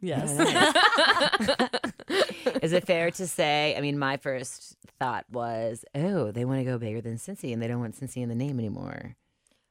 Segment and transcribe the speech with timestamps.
[0.00, 0.30] Yes.
[2.62, 3.74] Is it fair to say?
[3.76, 7.62] I mean, my first thought was, oh, they want to go bigger than Cincy, and
[7.62, 9.16] they don't want Cincy in the name anymore.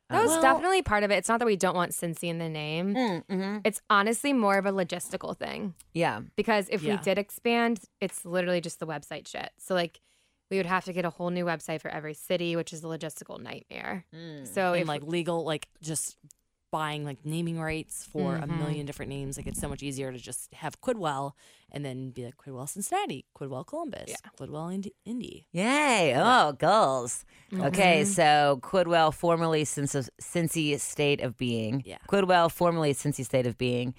[0.09, 1.15] That was um, Well- definitely part of it.
[1.15, 2.93] It's not that we don't want Cincy in the name.
[2.93, 3.57] Mm, mm-hmm.
[3.63, 6.21] It's honestly more of a logistical thing Yeah.
[6.35, 9.51] because if we did expand, it's literally just the website shit.
[9.57, 9.99] So like
[10.51, 12.87] we would have to get a whole new website for every city, which is a
[12.87, 14.05] logistical nightmare.
[14.13, 14.47] Mm.
[14.47, 16.17] So and if like legal, like just
[16.75, 18.57] buying like naming rights for a Mhm.
[18.59, 19.37] million different names.
[19.37, 21.31] Like it's so much easier to just have Quidwell
[21.71, 24.15] and then be like Quidwell Cincinnati, Quidwell Columbus, Yeah.
[24.37, 24.93] Quidwell Indy.
[25.05, 25.47] Indy.
[25.51, 26.13] Yay.
[26.17, 27.23] Oh, goals.
[27.53, 28.07] Okay, Mhm.
[28.07, 31.81] so Quidwell, formerly Cincy, Cincy State of Being.
[31.85, 31.97] Yeah.
[32.09, 33.93] Quidwell, formerly Cincy State of Being.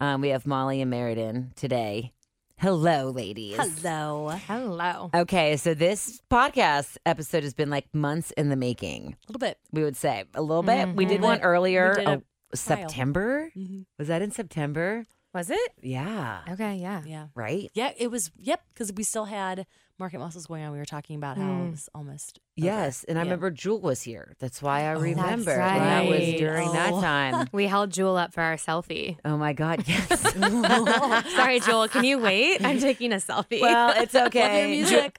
[0.00, 2.12] Um, we have Molly and Meriden today.
[2.60, 3.56] Hello, ladies.
[3.56, 4.30] Hello.
[4.30, 5.10] hello.
[5.14, 9.16] Okay, so this podcast episode has been like months in the making.
[9.28, 9.58] A little bit.
[9.70, 10.88] We would say a little bit.
[10.96, 11.90] We did one earlier.
[11.90, 12.22] We did a trial.
[12.54, 13.50] September.
[13.56, 13.86] Mhm.
[13.98, 15.04] Was that in September?
[15.32, 15.70] Was it?
[15.82, 16.40] Yeah.
[16.50, 17.02] Okay, yeah.
[17.06, 17.26] Yeah.
[17.36, 17.70] Right.
[17.74, 18.32] Yeah, it was.
[18.38, 19.64] Yep, because we still had
[19.98, 20.72] market muscles going on.
[20.72, 21.68] We were talking about how Mm.
[21.68, 22.38] it was almost.
[22.38, 22.66] over.
[22.66, 23.30] Yes, and I Yeah.
[23.30, 24.34] rember Jewel was here.
[24.40, 25.44] That's why I Oh, remember.
[25.56, 26.38] that's That was right.
[26.38, 27.00] during that Oh.
[27.00, 27.48] time.
[27.52, 29.16] We held Jewel up for our selfie.
[29.24, 29.84] Oh my God!
[29.86, 30.20] Yes.
[31.36, 31.88] Sorry, Jewel.
[31.88, 32.64] Can you wait?
[32.64, 33.60] I'm taking a selfie.
[33.60, 34.80] well, it's okay.
[34.82, 35.18] Love your music.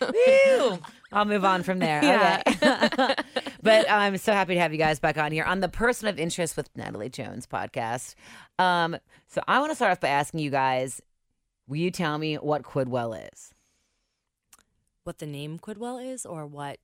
[0.00, 0.78] Woo!
[1.12, 2.02] I'll move on from there.
[2.02, 2.42] Yeah.
[2.46, 3.14] Okay.
[3.62, 6.18] but I'm so happy to have you guys back on here on the Person of
[6.18, 8.14] Interest with Natalie Jones podcast.
[8.58, 8.96] Um,
[9.28, 11.00] so I want to start off by asking you guys,
[11.70, 13.54] will you tell me what Quidwell is?
[15.04, 16.78] what the name Quidwell is, or what?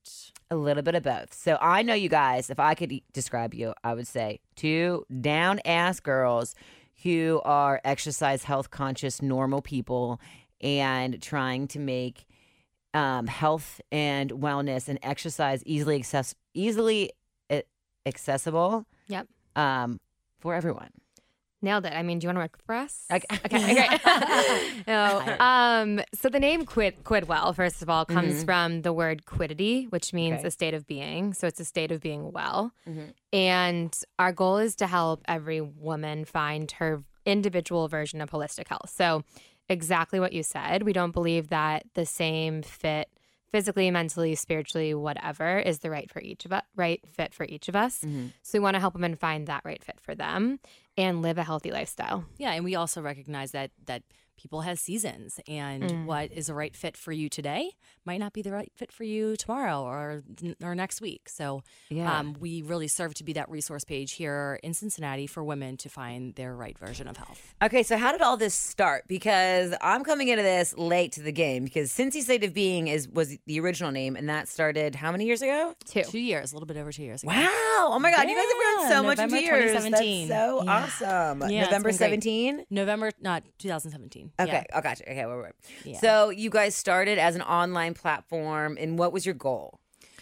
[0.49, 1.33] A little bit of both.
[1.33, 5.59] So I know you guys, if I could describe you, I would say two down
[5.65, 6.55] ass girls
[7.03, 10.19] who are exercise health conscious, normal people
[10.59, 12.25] and trying to make
[12.95, 17.11] um, health and wellness and exercise easily access- easily
[17.51, 17.61] uh,
[18.07, 19.27] accessible Yep.
[19.55, 19.99] um,
[20.39, 20.89] for everyone.
[21.67, 21.91] Nailed it.
[21.93, 23.03] I mean, do you want to work for us?
[23.11, 23.25] Okay.
[23.45, 23.73] Okay.
[23.73, 24.87] great.
[24.87, 25.35] no.
[25.41, 28.45] Um, so the name Quid Quidwell, first of all, comes Mhm.
[28.45, 30.47] from the word quiddity, which means Okay.
[30.47, 31.33] a state of being.
[31.33, 32.71] So it's a state of being well.
[32.87, 33.13] Mhm.
[33.33, 38.89] And our goal is to help every woman find her individual version of holistic health.
[38.95, 39.23] So
[39.67, 40.83] exactly what you said.
[40.83, 43.09] We don't believe that the same fit
[43.51, 47.67] physically, mentally, spiritually, whatever is the right for each of us, right fit for each
[47.69, 48.01] of us.
[48.03, 48.31] Mhm.
[48.43, 50.59] So we want to help women find that right fit for them
[50.97, 52.25] and live a healthy lifestyle.
[52.37, 54.03] Yeah, and we also recognize that that
[54.37, 57.71] people have seasons, and what is the right fit for you today
[58.05, 60.23] might not be the right fit for you tomorrow or
[60.63, 61.27] or next week.
[61.27, 62.19] So, Yeah.
[62.19, 65.89] um, we really serve to be that resource page here in Cincinnati for women to
[65.89, 67.55] find their right version of health.
[67.61, 69.05] Okay, so how did all this start?
[69.07, 73.07] Because I'm coming into this late to the game because Cincy State of Being is
[73.09, 75.73] was the original name, and that started how many years ago?
[75.85, 76.03] Too.
[76.03, 77.23] Two years, a little bit over two years.
[77.23, 77.31] ago.
[77.31, 77.47] Wow!
[77.89, 79.71] Oh my God, you guys have grown Yeah, so much November in two years.
[79.71, 80.27] 2017.
[80.27, 80.71] That's so Yeah.
[80.71, 81.49] awesome.
[81.49, 82.65] Yeah, November 17.
[82.69, 84.26] November, not 2017.
[84.39, 84.63] Okay, Yeah.
[84.73, 85.09] oh gotcha.
[85.09, 85.51] Okay, wait, wait.
[85.83, 85.99] Yeah.
[85.99, 89.79] So you guys started as an online platform, and what was your goal?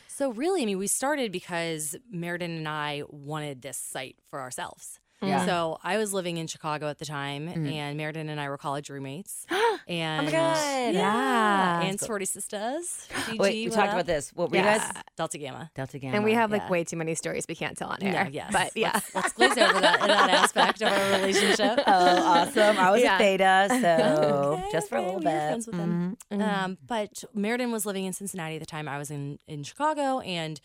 [0.07, 4.99] So really, I mean, we started because Meriden and I wanted this site for ourselves.
[5.21, 5.45] Yeah.
[5.45, 8.89] So I was living in Chicago at the time, and Meriden and I were college
[8.89, 9.45] roommates.
[9.87, 10.93] and Oh God.
[10.93, 13.07] yeah, and That's sorority sisters.
[13.37, 14.31] Wait, we talked about this.
[14.33, 14.81] What were you guys?
[15.17, 15.71] Delta Gamma.
[15.73, 16.15] Delta Gamma.
[16.15, 16.69] And we have like yeah.
[16.69, 18.27] way too many stories we can't tell on air.
[18.29, 18.51] Yeah, yes.
[18.51, 18.91] But yeah.
[18.93, 21.79] Let's, let's glaze over that, that aspect of our relationship.
[21.87, 22.77] Oh, awesome!
[22.77, 23.15] I was Yeah.
[23.15, 25.47] a theta, so Okay, just for a okay, little we were bit.
[25.47, 26.17] friends with them.
[26.31, 28.87] Um, but Meriden was living in Cincinnati at the time.
[28.87, 30.59] I was in in Chicago, and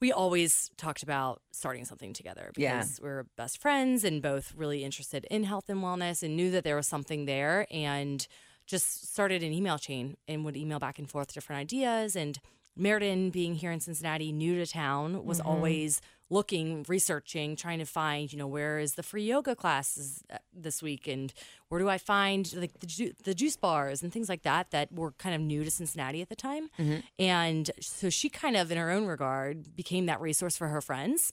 [0.00, 2.78] we always talked about starting something together Yeah.
[2.78, 6.64] because we're best friends and both really interested in health and wellness, and knew that
[6.64, 8.26] there was something there, and
[8.66, 12.16] just started an email chain and would email back and forth different ideas.
[12.16, 12.38] And
[12.76, 15.48] Meriden, being here in Cincinnati, new to town, was mm-hmm.
[15.48, 20.38] always looking, researching, trying to find, you know, where is the free yoga classes uh,
[20.52, 21.32] this week, and
[21.68, 24.92] where do I find like the ju- the juice bars and things like that that
[24.92, 26.70] were kind of new to Cincinnati at the time.
[27.18, 31.32] And so she kind of, in her own regard, became that resource for her friends,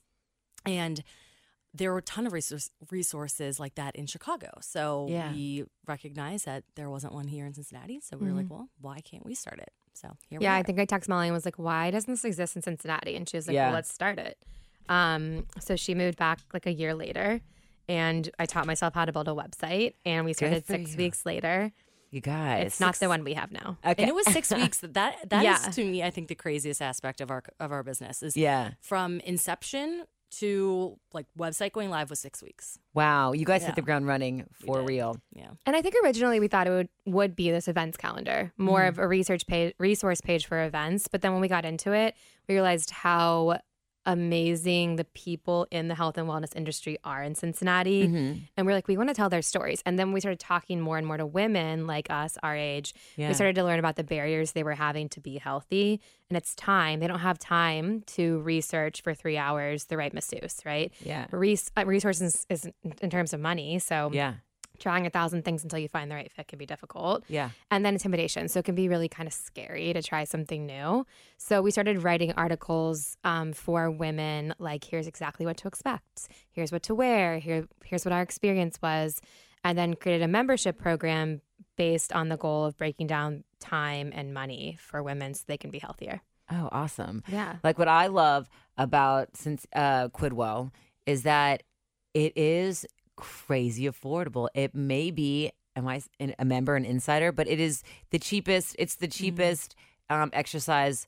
[0.66, 1.04] and
[1.74, 4.50] there were a ton of resource, resources like that in Chicago.
[4.62, 5.32] So Yeah.
[5.32, 8.00] we recognized that there wasn't one here in Cincinnati.
[8.00, 9.72] So we were like, well, why can't we start it?
[9.94, 12.56] So here Yeah, I think I texted Molly and was like, why doesn't this exist
[12.56, 13.16] in Cincinnati?
[13.16, 13.68] And she was like, Yeah.
[13.68, 14.44] well, let's start it.
[14.90, 17.42] Um, so she moved back like a year later
[17.90, 20.98] and I taught myself how to build a website and we started six you.
[20.98, 21.72] weeks later.
[22.10, 23.78] You guys, It's not the one we have now.
[23.86, 24.02] Okay.
[24.04, 24.80] And it was six weeks.
[24.82, 25.72] That that is Yeah.
[25.72, 28.72] to me, I think, the craziest aspect of our of our business is Yeah.
[28.82, 32.78] from inception to like website going live was six weeks.
[32.94, 33.32] Wow.
[33.32, 35.18] You guys hit the ground running for real.
[35.34, 35.52] Yeah.
[35.66, 39.00] And I think originally we thought it would, would be this events calendar, more of
[39.00, 41.08] a research page, resource page for events.
[41.08, 42.14] But then when we got into it,
[42.50, 43.60] we realized how
[44.08, 48.08] amazing the people in the health and wellness industry are in Cincinnati.
[48.08, 48.40] Mm-hmm.
[48.56, 49.84] And we're like, we want to tell their stories.
[49.86, 52.96] And then we started talking more and more to women like us, our age.
[53.18, 53.28] Yeah.
[53.28, 56.00] We started to learn about the barriers they were having to be healthy.
[56.30, 57.00] And it's time.
[57.00, 60.92] They don't have time to research for three hours the right masseuse, right?
[61.02, 61.28] Yeah.
[61.32, 62.68] Res- uh, resources is
[63.02, 63.78] in terms of money.
[63.80, 64.36] So Yeah.
[64.80, 67.50] Trying a thousand things until you find the right fit can be difficult Yeah.
[67.72, 68.48] and then intimidation.
[68.48, 71.06] So it can be really kind of scary to try something new.
[71.38, 76.72] So we started writing articles um, for women, like here's exactly what to expect, here's
[76.72, 79.22] what to wear, here here's what our experience was,
[79.64, 81.42] and then created a membership program
[81.76, 85.70] based on the goal of breaking down time and money for women so they can
[85.72, 86.22] be healthier.
[86.52, 87.24] Oh, awesome.
[87.28, 87.58] Yeah.
[87.64, 88.48] Like what I love
[88.78, 90.72] about since uh, Quidwell
[91.06, 91.64] is that
[92.14, 92.86] it is
[93.18, 94.48] crazy affordable.
[94.54, 96.02] It may be, am I
[96.40, 98.78] a member, an insider, but it is the cheapest.
[98.80, 99.76] It's the cheapest
[100.10, 101.06] um, exercise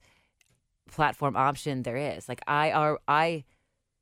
[0.92, 2.28] platform option there is.
[2.28, 3.46] Like I are I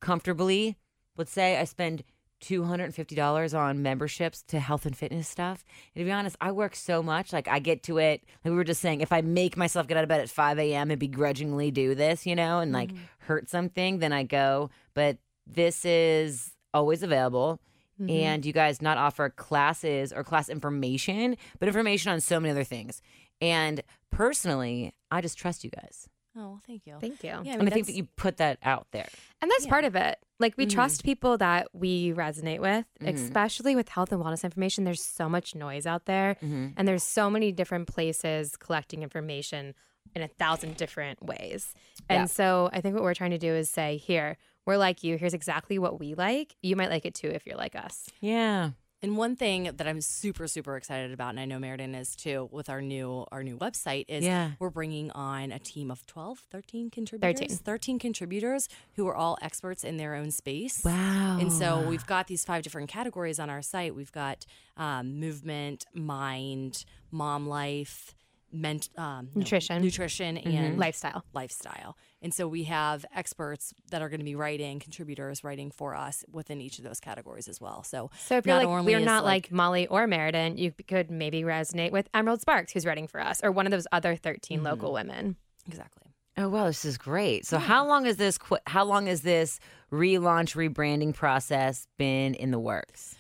[0.02, 0.78] comfortably,
[1.16, 2.04] let's say I spend.
[2.40, 5.66] Two hundred and fifty dollars on memberships to health and fitness stuff.
[5.96, 7.34] And to be honest, I work so much.
[7.34, 8.24] Like I get to it.
[8.46, 10.60] Like we were just saying, if I make myself get out of bed at five
[10.60, 10.92] a.m.
[10.92, 14.70] and begrudgingly do this, you know, and like hurt something, then I go.
[14.94, 15.18] But
[15.48, 17.60] this is always available.
[18.00, 22.64] And you guys not offer classes or class information, but information on so many other
[22.64, 23.02] things.
[23.42, 26.08] And personally, I just trust you guys.
[26.36, 26.98] Oh, well, thank you.
[27.02, 27.30] Thank you.
[27.30, 29.08] Yeah, I, and mean, I think that you put that out there.
[29.42, 29.72] And that's Yeah.
[29.72, 30.20] part of it.
[30.40, 30.72] Like we Mhm.
[30.72, 33.14] trust people that we resonate with, Mhm.
[33.16, 34.84] especially with health and wellness information.
[34.84, 36.74] There's so much noise out there, Mhm.
[36.78, 39.74] and there's so many different places collecting information
[40.16, 41.74] in a thousand different ways.
[42.08, 42.26] And Yeah.
[42.26, 45.18] so I think what we're trying to do is say, here, we're like you.
[45.18, 46.56] Here's exactly what we like.
[46.62, 48.08] You might like it too if you're like us.
[48.22, 48.72] Yeah.
[49.04, 52.50] And one thing that I'm super super excited about, and I know Meriden is too,
[52.52, 54.52] with our new our new website is Yeah.
[54.60, 57.58] we're bringing on a team of 12, 13 contributors, 13.
[57.58, 60.82] 13 contributors who are all experts in their own space.
[60.84, 61.38] Wow.
[61.40, 63.94] And so we've got these five different categories on our site.
[63.96, 64.46] We've got
[64.78, 68.16] um, movement, mind, mom life,
[68.52, 69.82] ment- um, no, Nutrition.
[69.82, 71.24] nutrition, and Lifestyle.
[71.34, 71.98] lifestyle.
[72.22, 76.24] And so we have experts that are going to be writing, contributors writing for us
[76.32, 77.84] within each of those categories as well.
[77.84, 81.42] So, So if you're not like, we're not like, Molly or Meriden, you could maybe
[81.44, 84.94] resonate with Emerald Sparks, who's writing for us, or one of those other 13 local
[84.94, 85.36] women.
[85.68, 86.04] exactly.
[86.40, 87.48] Oh well, this is great.
[87.48, 89.60] So how long is this qu- how long has this
[89.92, 93.16] relaunch rebranding process been in the works?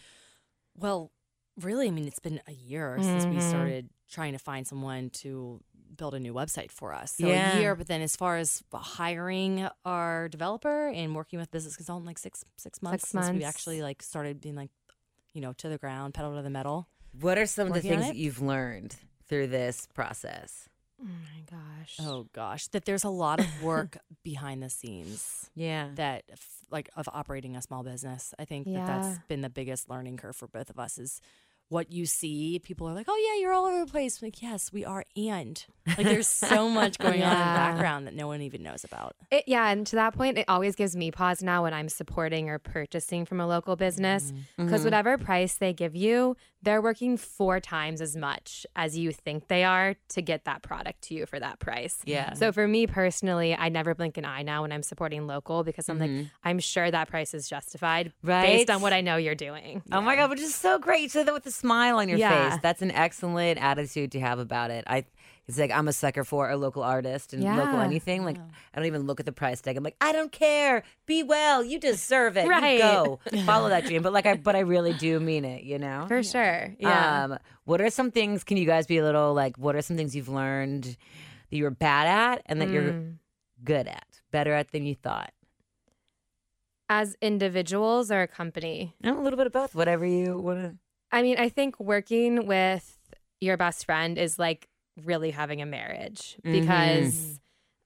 [0.75, 1.11] Well,
[1.61, 3.41] really, I mean, it's been a year since we Mhm.
[3.41, 5.61] started trying to find someone to
[5.95, 7.13] build a new website for us.
[7.15, 7.55] So Yeah.
[7.55, 12.05] a year, but then as far as hiring our developer and working with business consultant,
[12.05, 14.69] like six six months since we actually like started being like,
[15.33, 16.87] you know, to the ground, pedal to the metal.
[17.19, 18.95] What are some of the things that you've learned
[19.27, 20.69] through this process?
[21.01, 21.95] Oh my gosh.
[21.99, 25.49] Oh gosh, that there's a lot of work behind the scenes.
[25.55, 25.91] Yeah.
[25.95, 26.23] that
[26.69, 28.33] like of operating a small business.
[28.37, 31.21] I think that that's been the biggest learning curve for both of us is
[31.69, 32.59] what you see.
[32.59, 35.63] People are like, "Oh yeah, you're all over the place." Like, yes, we are, and
[35.85, 39.15] like there's so much going on in the background that no one even knows about.
[39.31, 42.49] It, yeah, and to that point, it always gives me pause now when I'm supporting
[42.49, 44.83] or purchasing from a local business because mm-hmm.
[44.83, 49.63] whatever price they give you, they're working four times as much as you think they
[49.63, 51.99] are to get that product to you for that price.
[52.05, 52.33] Yeah.
[52.33, 55.87] So for me personally, I never blink an eye now when I'm supporting local because
[55.87, 56.27] I'm like, mm-hmm.
[56.43, 58.41] I'm sure that price is justified Right.
[58.47, 59.83] based on what I know you're doing.
[59.91, 61.01] Oh my god, which is so great.
[61.03, 62.51] You said that with a smile on your Yeah.
[62.51, 62.59] face.
[62.61, 64.83] That's an excellent attitude to have about it.
[64.87, 65.05] I
[65.47, 68.25] it's like I'm a sucker for a local artist and local anything.
[68.25, 69.77] Like I don't even look at the price tag.
[69.77, 70.83] I'm like, I don't care.
[71.05, 71.63] Be well.
[71.63, 72.47] You deserve it.
[72.47, 72.73] Right.
[72.73, 73.19] You go.
[73.45, 74.03] Follow that dream.
[74.03, 76.05] But like I but I really do mean it, you know?
[76.09, 76.75] For sure.
[76.79, 77.23] Yeah.
[77.23, 79.95] Um, what are some things can you guys be a little like what are some
[79.95, 83.15] things you've learned that you're bad at and that you're Mm.
[83.63, 84.21] good at?
[84.31, 85.31] Better at than you thought?
[86.89, 88.95] As individuals or a company?
[89.03, 89.75] A little bit of both.
[89.75, 90.75] Whatever you wanna
[91.11, 92.97] I mean, I think working with
[93.39, 94.67] your best friend is like
[95.03, 97.39] really having a marriage because,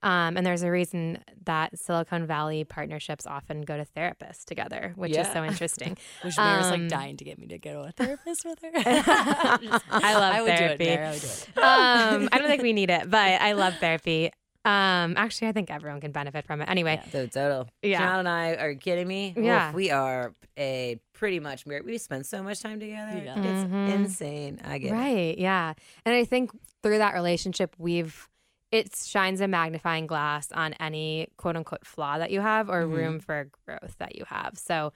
[0.03, 5.15] um, and there's a reason that Silicon Valley partnerships often go to therapists together, which
[5.15, 5.98] is so interesting.
[6.24, 8.72] Which Um, like dying to get me to go to a therapist with her.
[8.75, 10.86] I love I would therapy.
[10.86, 11.00] do it.
[11.00, 11.58] I would do it.
[11.63, 14.32] um, I don't think we need it, but I love therapy.
[14.63, 16.70] Um, actually, I think everyone can benefit from it.
[16.70, 17.68] Anyway, So total.
[17.82, 18.00] Yeah.
[18.00, 19.34] John and I are you kidding me.
[19.36, 19.74] Oof, Yeah.
[19.74, 21.86] we are a pretty much married.
[21.86, 23.18] We spend so much time together.
[23.24, 23.39] Yeah.
[23.39, 23.89] It's Mhm.
[23.91, 24.62] insane.
[24.63, 24.94] I get it.
[24.94, 25.38] Right.
[25.38, 25.74] Yeah.
[26.06, 26.51] And I think
[26.84, 28.27] through that relationship, we've,
[28.72, 32.96] it shines a magnifying glass on any quote unquote flaw that you have or Mhm.
[32.96, 34.58] room for growth that you have.
[34.60, 34.94] So,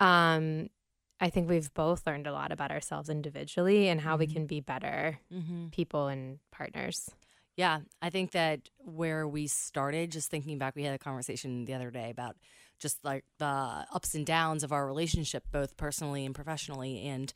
[0.00, 0.68] um,
[1.20, 4.32] I think we've both learned a lot about ourselves individually and how we Mhm.
[4.34, 5.68] can be better Mm-hmm.
[5.68, 7.10] people and partners.
[7.58, 11.74] Yeah, I think that where we started, just thinking back, we had a conversation the
[11.74, 12.36] other day about
[12.78, 13.44] just like the
[13.92, 17.02] ups and downs of our relationship, both personally and professionally.
[17.02, 17.34] And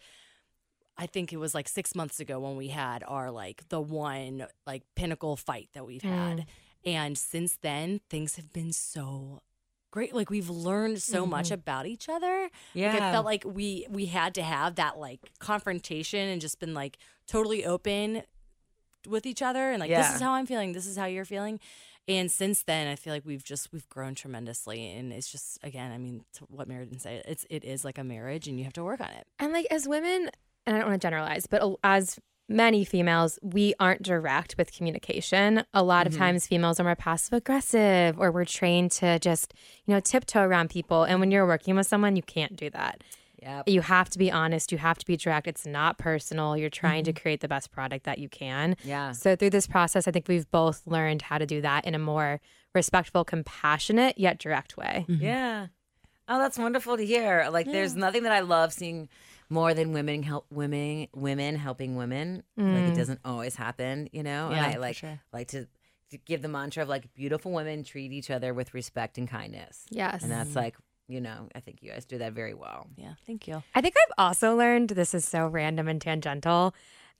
[0.97, 4.47] I think it was like six months ago when we had our like the one
[4.64, 6.38] like pinnacle fight that we've had.
[6.38, 6.47] Mm.
[6.85, 9.43] And since then, things have been so
[9.91, 10.14] great.
[10.14, 11.55] Like we've learned so much mm-hmm.
[11.55, 12.43] about each other.
[12.43, 12.95] Like, Yeah.
[12.95, 16.99] I felt like we we had to have that like confrontation and just been like
[17.26, 18.23] totally open
[19.07, 21.61] with each other and like this is how I'm feeling, this is how you're feeling.
[22.09, 25.93] And since then, I feel like we've just we've grown tremendously, and it's just again,
[25.93, 28.73] I mean, to what Meriden said, it's it is like a marriage, and you have
[28.73, 29.25] to work on it.
[29.39, 30.29] And like as women,
[30.67, 32.19] and I don't want to generalize, but as
[32.49, 35.65] many females, we aren't direct with communication.
[35.73, 36.23] A lot of mm-hmm.
[36.23, 39.55] times females are more passive aggressive or we're trained to just,
[39.87, 41.05] you know, tiptoe around people.
[41.05, 43.03] And when you're working with someone, you can't do that.
[43.43, 43.69] Yep.
[43.69, 45.49] You have to be honest, you have to be direct.
[45.49, 46.57] It's not personal.
[46.57, 47.21] You're trying to mm-hmm.
[47.21, 48.77] create the best product that you can.
[48.85, 49.13] Yeah.
[49.13, 51.99] So through this process, I think we've both learned how to do that in a
[51.99, 52.41] more
[52.73, 55.07] respectful, compassionate, yet direct way.
[55.09, 55.25] Mm-hmm.
[55.25, 55.67] Yeah.
[56.29, 57.49] Oh, that's wonderful to hear.
[57.51, 59.09] Like, there's nothing that I love seeing
[59.51, 62.45] more than women help women, women helping women.
[62.57, 62.97] Like, it mm.
[62.97, 64.51] doesn't always happen, you know.
[64.51, 65.21] Yeah, and I like sure.
[65.33, 65.67] like to,
[66.11, 69.85] to give the mantra of like beautiful women treat each other with respect and kindness.
[69.91, 70.23] Yes.
[70.23, 70.77] And that's like,
[71.09, 72.87] you know, I think you guys do that very well.
[72.97, 73.63] Yeah, thank you.
[73.75, 76.75] I think I've also learned this is so random and tangential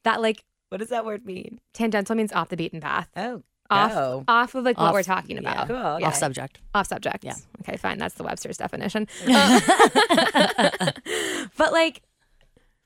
[0.05, 1.61] that like What does that word mean?
[1.75, 3.09] tangential means off the beaten path.
[3.17, 4.25] Oh, Off, go.
[4.29, 5.53] off of like what we're talking yeah.
[5.65, 5.67] about.
[5.69, 5.77] Cool.
[5.77, 6.05] Okay.
[6.05, 6.61] Off subject.
[6.75, 7.25] Off subject.
[7.25, 7.35] Yeah.
[7.61, 7.99] Okay, fine.
[7.99, 9.07] That's the Webster's definition.
[9.27, 9.61] Uh,
[11.57, 12.03] but like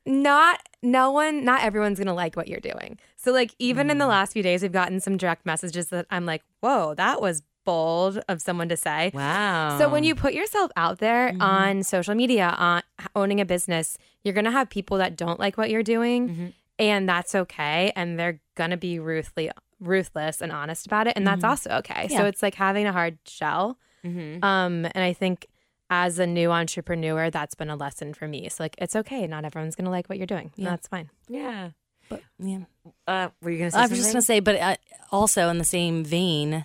[0.05, 2.99] not no one not everyone's gonna like what you're doing.
[3.17, 3.93] So like even Mm.
[3.93, 7.21] in the last few days we've gotten some direct messages that I'm like, whoa, that
[7.21, 9.11] was bold of someone to say.
[9.13, 9.77] Wow.
[9.79, 11.43] So when you put yourself out there Mm-hmm.
[11.43, 12.83] on social media, on
[13.15, 16.47] owning a business, you're gonna have people that don't like what you're doing, Mm-hmm.
[16.79, 17.93] and that's okay.
[17.95, 22.09] And they're gonna be ruthless, ruthless and honest about it, and that's also okay.
[22.09, 23.77] So it's like having a hard shell.
[24.05, 24.43] Mhm.
[24.43, 25.47] Um, and I think
[25.91, 28.49] as a new entrepreneur, that's been a lesson for me.
[28.49, 29.27] So like, it's okay.
[29.27, 30.51] Not everyone's gonna like what you're doing.
[30.57, 30.71] Yeah.
[30.71, 31.11] That's fine.
[31.29, 31.71] yeah.
[32.09, 32.61] But yeah,
[33.09, 33.97] Uh, were you gonna say I was something?
[34.03, 34.77] just gonna say, but uh,
[35.11, 36.65] also in the same vein,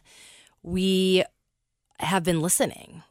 [0.64, 1.24] we
[2.00, 3.04] have been listening.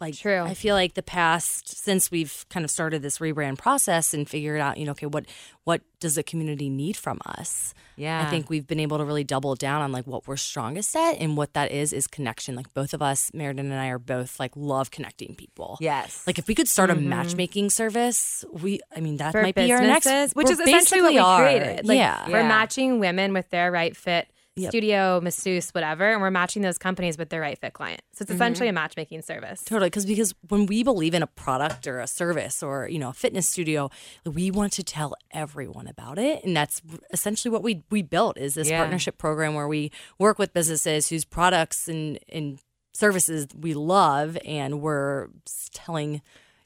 [0.00, 0.40] Like, True.
[0.40, 4.60] I feel like the past since we've kind of started this rebrand process and figured
[4.60, 5.26] out, you know, okay, what
[5.62, 7.72] what does the community need from us?
[7.94, 8.26] Yeah.
[8.26, 11.12] I think we've been able to really double down on like what we're strongest at,
[11.20, 12.56] and what that is is connection.
[12.56, 15.78] Like both of us, Meriden and I, are both like love connecting people.
[15.80, 16.26] Yes.
[16.26, 19.38] Like if we could start a matchmaking service, we I mean that Mm-hmm.
[19.38, 21.38] For might be our next, which is essentially what we are.
[21.40, 21.86] created.
[21.86, 22.28] Like, yeah.
[22.28, 22.48] We're Yeah.
[22.48, 24.70] matching women with their right fit Yep.
[24.70, 28.02] studio, masseuse, whatever, and we're matching those companies with their right fit client.
[28.12, 28.36] So it's mm-hmm.
[28.36, 29.64] essentially a matchmaking service.
[29.64, 33.08] Totally, because because when we believe in a product or a service or you know
[33.08, 33.90] a fitness studio,
[34.26, 36.82] we want to tell everyone about it, and that's
[37.14, 38.80] essentially what we we built is this Yeah.
[38.80, 42.58] partnership program where we work with businesses whose products and and
[42.92, 45.28] services we love, and we're
[45.72, 46.20] telling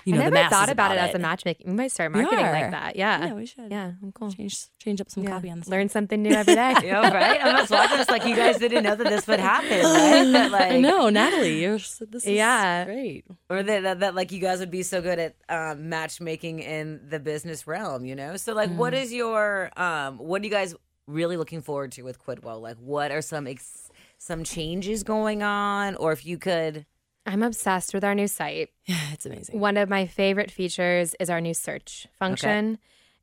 [0.06, 1.66] you know I the never thought about, it it as a matchmaking.
[1.68, 2.96] We might start marketing like that.
[2.96, 3.26] Yeah.
[3.26, 3.70] Yeah, we should.
[3.70, 4.30] Yeah, I'm cool.
[4.32, 5.30] change change up some Yeah.
[5.30, 5.68] copy on this.
[5.68, 6.74] Learn something new every day.
[6.84, 7.44] Yeah, right.
[7.44, 10.24] I'm just watching this like you guys didn't know that this would happen, right?
[10.32, 11.60] That, like, I know, Natalie.
[11.62, 12.84] You're s- this is Yeah.
[12.86, 13.24] great.
[13.50, 17.00] or that, that, that like you guys would be so good at um, matchmaking in
[17.08, 18.36] the business realm, you know.
[18.36, 20.74] So like, what is your um, what are you guys
[21.08, 22.60] really looking forward to with Quidwell?
[22.60, 26.86] Like, what are some ex- some changes going on, or if you could,
[27.26, 28.70] I'm obsessed with our new site.
[28.86, 29.58] Yeah, it's amazing.
[29.58, 32.78] One of my favorite features is our new search function.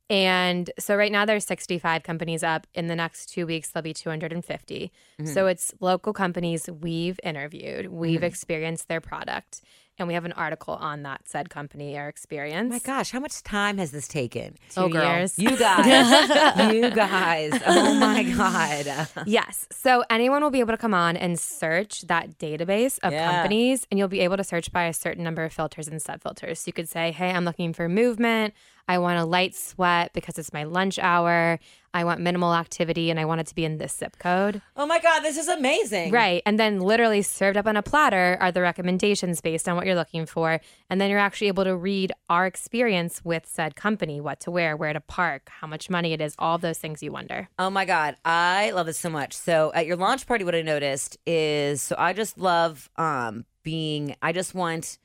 [0.09, 2.67] And so right now there's 65 companies up.
[2.73, 4.91] In the next two weeks, there'll be 250.
[5.19, 5.33] Mm-hmm.
[5.33, 8.25] So it's local companies we've interviewed, we've mm-hmm.
[8.25, 9.61] experienced their product,
[9.99, 12.69] and we have an article on that said company or experience.
[12.71, 14.55] my gosh, how much time has this taken?
[14.69, 15.03] Two Oh, girl.
[15.17, 15.37] years.
[15.37, 15.85] You guys,
[16.73, 19.07] you guys, oh my god.
[19.27, 19.67] Yes.
[19.71, 23.31] So anyone will be able to come on and search that database of Yeah.
[23.31, 26.21] companies, and you'll be able to search by a certain number of filters and sub
[26.21, 26.59] filters.
[26.61, 28.53] So you could say, hey, I'm looking for movement.
[28.87, 31.59] I want a light sweat because it's my lunch hour.
[31.93, 34.61] I want minimal activity and I want it to be in this zip code.
[34.75, 36.11] Oh my god, this is amazing.
[36.11, 36.41] Right.
[36.45, 39.95] And then literally served up on a platter are the recommendations based on what you're
[39.95, 40.59] looking for.
[40.89, 44.75] And then you're actually able to read our experience with said company, what to wear,
[44.75, 47.49] where to park, how much money it is, all those things you wonder.
[47.59, 48.17] Oh my God.
[48.25, 49.33] I love this so much.
[49.33, 54.15] So at your launch party, what I noticed is so I just love um being
[54.21, 54.97] I just want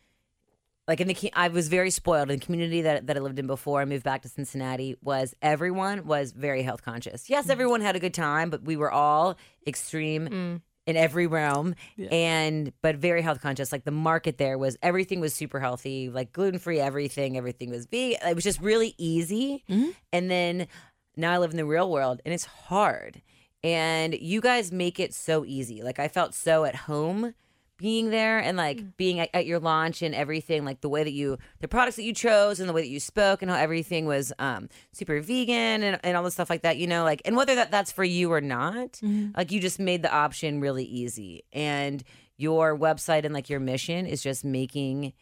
[0.88, 2.30] like in the I was very spoiled.
[2.30, 5.34] In the community that, that I lived in before I moved back to Cincinnati was
[5.42, 7.28] everyone was very health conscious.
[7.28, 7.50] Yes, mm.
[7.50, 10.60] everyone had a good time, but we were all extreme mm.
[10.86, 11.74] in every realm
[12.10, 13.70] and but very health conscious.
[13.70, 18.26] Like the market there was everything was super healthy like gluten-free everything everything was vegan
[18.26, 19.64] it was just really easy.
[19.68, 19.90] Mm-hmm.
[20.12, 20.68] And then
[21.16, 23.20] now i live in the real world and it's hard.
[23.62, 25.82] And you guys make it so easy.
[25.82, 27.34] Like I felt so at home
[27.78, 28.96] being there and like Mm.
[28.98, 32.02] being at, at your launch and everything like the way that you the products that
[32.02, 35.82] you chose and the way that you spoke and how everything was um super vegan
[35.82, 38.04] and, and all the stuff like that you know like and whether that that's for
[38.04, 39.30] you or not Mm-hmm.
[39.36, 42.02] like you just made the option really easy and
[42.36, 45.12] your website and like your mission is just making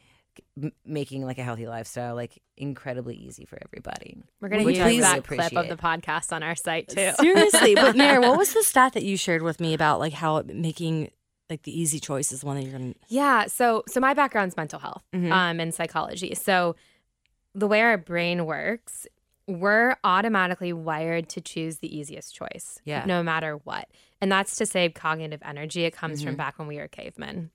[0.62, 4.82] m- making like a healthy lifestyle like incredibly easy for everybody We're gonna Which use
[4.84, 7.10] I really that clip of the podcast on our site too.
[7.20, 10.42] Seriously, but Mary, what was the stat that you shared with me about like how
[10.46, 11.10] making
[11.50, 12.94] like the easy choice is the one that you're gonna?
[13.08, 13.46] Yeah.
[13.46, 15.30] So so my background's mental health Mhm.
[15.30, 16.34] um, and psychology.
[16.34, 16.76] So
[17.54, 19.06] the way our brain works,
[19.46, 23.04] we're automatically wired to choose the easiest choice, Yeah.
[23.06, 23.88] no matter what.
[24.20, 25.84] And that's to save cognitive energy.
[25.84, 26.28] It comes Mm-hmm.
[26.28, 27.50] from back when we were cavemen.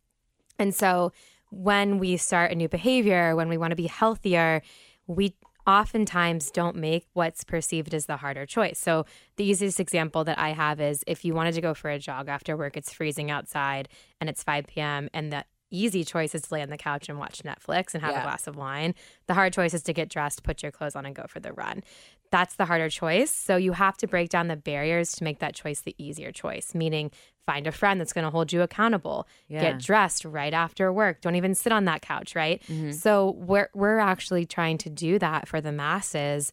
[0.57, 1.11] And so
[1.49, 4.61] when we start a new behavior, when we want to be healthier,
[5.07, 5.35] we
[5.67, 8.79] oftentimes don't make what's perceived as the harder choice.
[8.79, 9.05] So
[9.37, 12.29] the easiest example that I have is if you wanted to go for a jog
[12.29, 13.89] after work, it's freezing outside
[14.19, 15.09] and it's 5 p.m.
[15.13, 18.11] and the easy choice is to lay on the couch and watch Netflix and have
[18.11, 18.19] Yeah.
[18.19, 18.93] a glass of wine.
[19.27, 21.53] The hard choice is to get dressed, put your clothes on and go for the
[21.53, 21.81] run.
[22.29, 23.31] That's the harder choice.
[23.31, 26.75] So you have to break down the barriers to make that choice the easier choice,
[26.75, 27.11] meaning
[27.45, 29.27] find a friend that's going to hold you accountable.
[29.47, 29.61] Yeah.
[29.61, 31.21] Get dressed right after work.
[31.21, 32.61] Don't even sit on that couch, right?
[32.67, 32.91] Mm-hmm.
[32.91, 36.51] So we're we're actually trying to do that for the masses,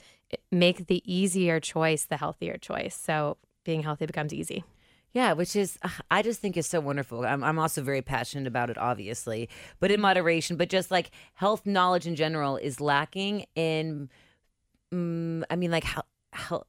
[0.50, 2.94] make the easier choice the healthier choice.
[2.94, 4.64] So being healthy becomes easy.
[5.12, 7.24] Yeah, which is uh, I just think is so wonderful.
[7.24, 9.48] I'm I'm also very passionate about it, obviously,
[9.80, 10.56] but in moderation.
[10.56, 14.10] But just like health knowledge in general is lacking in,
[14.92, 16.02] mm, I mean, like how,
[16.32, 16.64] how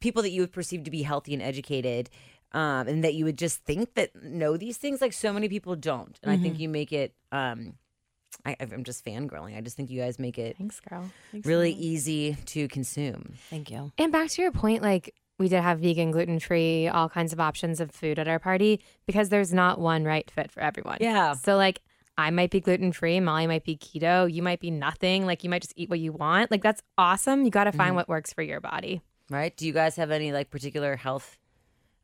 [0.00, 2.08] people that you would perceive to be healthy and educated,
[2.54, 5.00] um, and that you would just think that know these things.
[5.00, 7.14] Like so many people don't, and I think you make it.
[7.32, 7.74] Um,
[8.46, 9.56] I, I'm just fangirling.
[9.56, 11.10] I just think you guys make it Thanks, girl.
[11.44, 13.34] really easy to consume.
[13.50, 13.92] Thank you.
[13.98, 17.40] And back to your point, like we did have vegan, gluten free, all kinds of
[17.40, 20.98] options of food at our party because there's not one right fit for everyone.
[21.00, 21.34] Yeah.
[21.34, 21.82] So like
[22.16, 25.26] I might be gluten free, Molly might be keto, you might be nothing.
[25.26, 26.50] Like you might just eat what you want.
[26.50, 27.44] Like that's awesome.
[27.44, 29.00] You got to find what works for your body.
[29.30, 29.56] Right?
[29.56, 31.38] Do you guys have any like particular health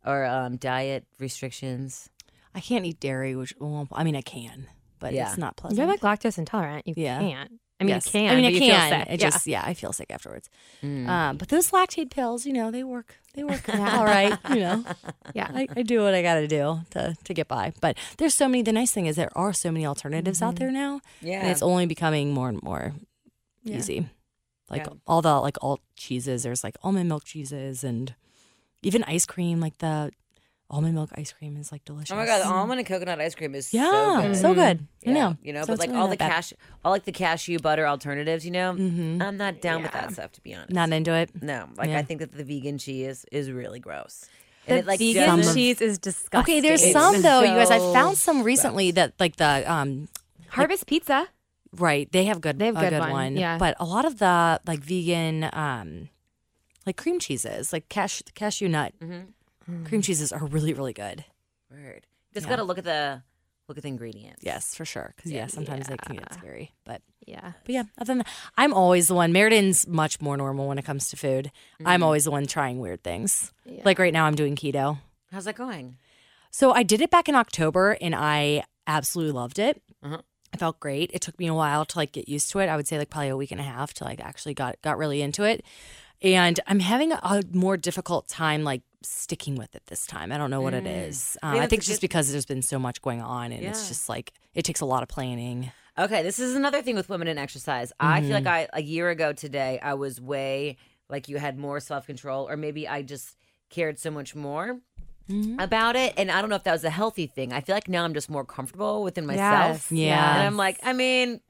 [0.05, 2.09] or um, diet restrictions?
[2.55, 4.67] I can't eat dairy, which well, I mean I can,
[4.99, 5.29] but Yeah.
[5.29, 5.79] it's not pleasant.
[5.79, 6.87] You're like lactose intolerant.
[6.87, 7.19] You Yeah.
[7.21, 7.53] can't.
[7.79, 8.07] I mean, Yes.
[8.07, 8.31] you can.
[8.31, 8.91] I mean, but I you feel can.
[8.91, 9.15] sick.
[9.15, 9.31] It Yeah.
[9.31, 10.51] just yeah, I feel sick afterwards.
[10.83, 11.09] Mm.
[11.09, 13.15] Um, but those Lactaid pills, you know, they work.
[13.35, 14.37] They work all right.
[14.51, 14.85] You know,
[15.35, 15.51] Yeah.
[15.55, 17.73] I, I do what I got to do to to get by.
[17.81, 18.63] But there's so many.
[18.63, 21.41] The nice thing is there are so many alternatives out there now, Yeah.
[21.41, 22.93] and it's only becoming more and more
[23.63, 23.77] Yeah.
[23.79, 24.09] easy.
[24.69, 24.93] Like Yeah.
[25.07, 26.43] all the like alt cheeses.
[26.43, 28.15] There's like almond milk cheeses and
[28.83, 29.61] even ice cream.
[29.61, 30.11] Like the
[30.71, 32.13] almond milk ice cream is like delicious.
[32.13, 34.37] Oh my god, the almond and coconut ice cream is Yeah, so good.
[34.37, 34.87] so good.
[35.03, 35.37] Yeah, I know.
[35.43, 36.31] you know, So but like really all the bad.
[36.31, 36.53] cash,
[36.85, 39.21] all like the cashew butter alternatives, you know, Mhm.
[39.21, 40.71] I'm not down with that stuff to be honest.
[40.73, 41.31] Not into it.
[41.43, 41.99] no, like Yeah.
[41.99, 44.27] I think that the vegan cheese is really gross.
[44.67, 46.41] The And it like vegan doesn't- cheese is disgusting.
[46.55, 47.71] Okay, there's It's some though, you guys.
[47.71, 50.09] I found some recently that like the um
[50.51, 51.27] Harvest Pizza.
[51.77, 53.57] right they have good They have a good good one, one, yeah.
[53.59, 56.09] but a lot of the like vegan um
[56.87, 59.85] like cream cheeses like cash cashew nut Mm-hmm.
[59.85, 61.25] cream cheeses are really really good.
[61.71, 62.07] Word.
[62.35, 62.51] Just Yeah.
[62.51, 63.23] gotta look at the
[63.69, 64.43] look at the ingredients.
[64.43, 65.13] Yes, for sure.
[65.17, 67.53] Because yeah, sometimes they can get scary, but Yeah.
[67.65, 67.83] but yeah.
[67.99, 69.33] Other than that, I'm always the one.
[69.33, 71.53] Meriden's much more normal when it comes to food.
[71.85, 73.53] I'm always the one trying weird things.
[73.65, 73.83] Yeah.
[73.85, 74.99] Like right now, I'm doing keto.
[75.31, 75.99] How's that going?
[76.51, 79.81] So I did it back in October and I absolutely loved it.
[80.03, 80.19] Uh-huh.
[80.53, 81.13] I felt great.
[81.15, 82.69] It took me a while to like get used to it.
[82.69, 84.99] I would say like probably a week and a half to like actually got got
[84.99, 85.65] really into it.
[86.23, 90.31] And I'm having a more difficult time like sticking with it this time.
[90.33, 91.39] I don't know what it is.
[91.43, 93.71] Um, Maybe I think it's just because there's been so much going on and Yeah.
[93.71, 95.73] it's just like it takes a lot of planning.
[95.99, 97.93] Okay, this is another thing with women in exercise.
[97.99, 98.75] I feel like Mm-hmm.
[98.75, 100.77] I a year ago today I was way
[101.09, 103.37] like you had more self control, or maybe I just
[103.71, 104.81] cared so much more
[105.29, 105.61] Mm-hmm.
[105.61, 106.13] about it.
[106.17, 107.53] And I don't know if that was a healthy thing.
[107.53, 109.91] I feel like now I'm just more comfortable within myself.
[109.91, 110.35] Yes, Yeah.
[110.35, 111.41] and I'm like, I mean,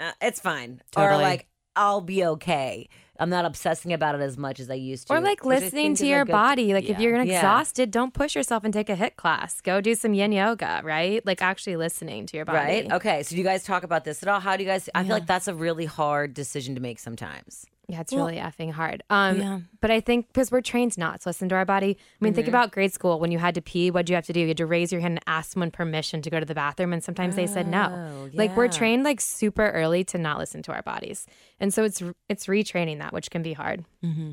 [0.00, 1.22] uh, it's fine, or Totally.
[1.22, 2.88] like I'll be okay.
[3.22, 5.14] I'm not obsessing about it as much as I used to.
[5.14, 6.74] Or like listening to your body.
[6.74, 7.36] Like if you're Yeah.
[7.36, 9.60] exhausted, don't push yourself and take a HIIT class.
[9.60, 11.24] Go do some yin yoga, right?
[11.24, 12.58] Like actually listening to your body.
[12.58, 12.92] Right.
[12.92, 13.22] Okay.
[13.22, 14.40] So do you guys talk about this at all?
[14.40, 14.88] How do you guys?
[14.94, 17.66] I feel like that's a really hard decision to make sometimes.
[17.88, 19.02] Yeah, it's Well- really effing hard.
[19.10, 19.60] Um, Yeah.
[19.80, 21.98] But I think because we're trained not to listen to our body.
[21.98, 22.54] I mean, think mm-hmm.
[22.54, 23.90] about grade school when you had to pee.
[23.90, 24.40] What'd you have to do?
[24.40, 26.92] You had to raise your hand and ask someone permission to go to the bathroom,
[26.92, 27.90] and sometimes they said no.
[27.92, 31.26] Oh, Like we're trained like super early to not listen to our bodies,
[31.58, 33.84] and so it's it's retraining that, which can be hard.
[34.04, 34.32] Mm-hmm.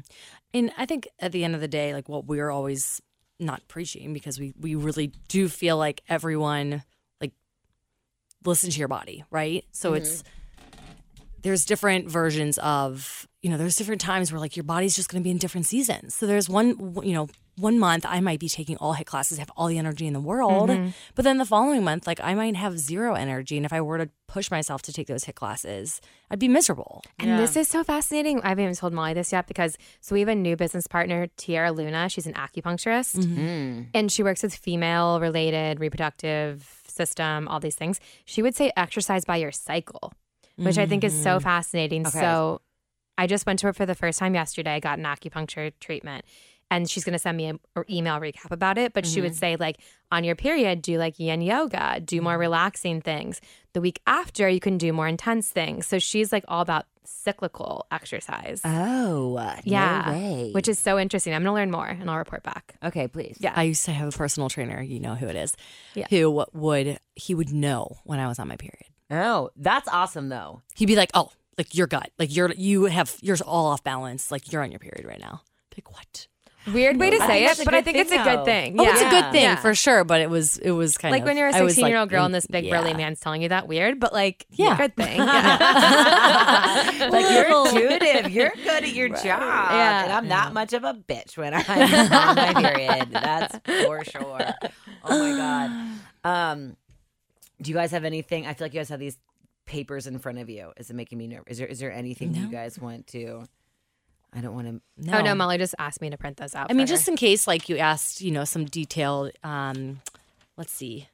[0.54, 3.02] And I think at the end of the day, like what we're always
[3.40, 6.84] not preaching because we we really do feel like everyone
[7.22, 7.34] like
[8.46, 9.66] listen to your body, right?
[9.72, 10.39] So it's mm-hmm.
[11.42, 15.22] There's different versions of you know there's different times where like your body's just going
[15.22, 16.68] to be in different seasons so there's one
[17.04, 20.06] you know one month i might be taking all HIIT classes have all the energy
[20.08, 20.70] in the world
[21.16, 23.98] but then the following month like i might have zero energy and if i were
[23.98, 27.82] to push myself to take those HIIT classes i'd be miserable And this is so
[27.86, 28.42] fascinating.
[28.42, 31.28] I haven't even told Molly this yet because so we have a new business partner,
[31.38, 32.10] Tiara Luna.
[32.10, 33.82] She's an acupuncturist Mm-hmm.
[33.94, 38.02] and she works with female related reproductive system, all these things.
[38.26, 40.12] She would say exercise by your cycle,
[40.66, 41.44] which I think is so mm-hmm.
[41.44, 42.08] fascinating.
[42.08, 42.20] Okay.
[42.20, 42.62] So
[43.18, 44.76] I just went to her for the first time yesterday.
[44.76, 46.26] I got an acupuncture treatment.
[46.72, 48.94] And she's going to send me an email recap about it.
[48.94, 49.40] But she would mm-hmm.
[49.40, 49.80] say, like,
[50.12, 52.42] on your period, do like yin yoga, do more mm-hmm.
[52.42, 53.42] relaxing things.
[53.74, 55.88] The week after, you can do more intense things.
[55.88, 58.62] So she's like all about cyclical exercise.
[58.64, 60.04] Oh, yeah.
[60.06, 60.52] no way.
[60.52, 61.34] Which is so interesting.
[61.34, 62.76] I'm going to learn more and I'll report back.
[62.84, 63.38] okay, please.
[63.40, 63.54] Yeah.
[63.56, 65.56] i used to have a personal trainer you know who it is
[65.96, 66.06] Yeah.
[66.10, 70.62] who would he would know when i was on my period Oh, that's awesome though.
[70.76, 74.32] he'd be like oh like your gut like you're you have you're all off balance
[74.32, 75.42] like you're on your period right now
[75.76, 76.28] like what
[76.68, 78.80] Weird way to say it, but I think thing, it's a good thing.
[78.80, 78.92] Oh, yeah.
[78.92, 79.56] it's a good thing Yeah.
[79.56, 81.88] for sure, but it was it was kind Like of like when you're a 16
[81.88, 82.78] year old like, girl and this big yeah.
[82.80, 84.78] burly man's telling you that weird, but like, Yeah.
[84.78, 85.20] good thing.
[85.20, 87.10] Yeah.
[87.12, 88.32] like you're intuitive.
[88.32, 89.24] You're good at your job.
[89.26, 90.04] Yeah.
[90.04, 93.08] And I'm not much of a bitch when I'm on my period.
[93.12, 94.40] That's for sure.
[95.06, 96.00] Oh my god.
[96.24, 96.76] Um,
[97.62, 98.46] do you guys have anything?
[98.48, 99.18] I feel like you guys have these
[99.66, 100.72] papers in front of you.
[100.78, 101.46] Is it making me nervous?
[101.48, 103.44] Is there is there anything you guys want to?
[104.34, 104.82] I don't want to.
[105.10, 105.18] No.
[105.20, 106.68] Oh no, Molly just asked me to print those out.
[106.70, 106.94] I mean, her.
[106.94, 109.32] just in case, like you asked, you know, some detailed.
[109.44, 110.02] Um,
[110.58, 111.08] let's see.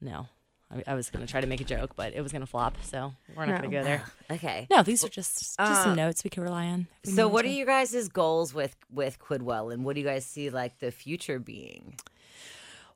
[0.00, 0.26] No,
[0.74, 3.12] I, I was gonna try to make a joke, but it was gonna flop, so
[3.36, 3.56] we're not No.
[3.62, 4.02] gonna go there.
[4.30, 4.66] Okay.
[4.70, 6.86] No, these are just just Uh, some notes we can rely on.
[7.04, 7.48] So, what to.
[7.48, 10.90] are you guys' goals with with Quidwell, and what do you guys see like the
[10.90, 11.96] future being?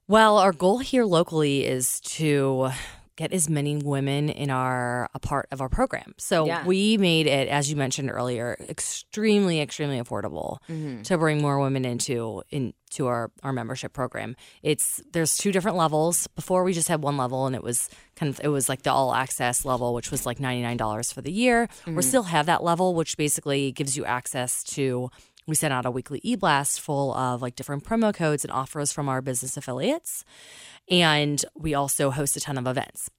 [0.07, 2.71] Well, our goal here locally is to
[3.17, 6.15] get as many women in our a part of our program.
[6.19, 6.67] So Yeah.
[6.67, 11.03] we made it, as you mentioned earlier, extremely, extremely affordable mm-hmm.
[11.03, 14.35] to bring more women into into our our membership program.
[14.63, 16.27] It's there's two different levels.
[16.35, 18.91] Before we just had one level, and it was kind of it was like the
[18.91, 21.69] all access level, which was like ninety nine dollars for the year.
[21.87, 22.01] We mm-hmm.
[22.01, 25.11] still have that level, which basically gives you access to
[25.47, 29.09] we send out a weekly e-blast full of like different promo codes and offers from
[29.09, 30.25] our business affiliates.
[30.91, 33.11] And we also host a ton of events.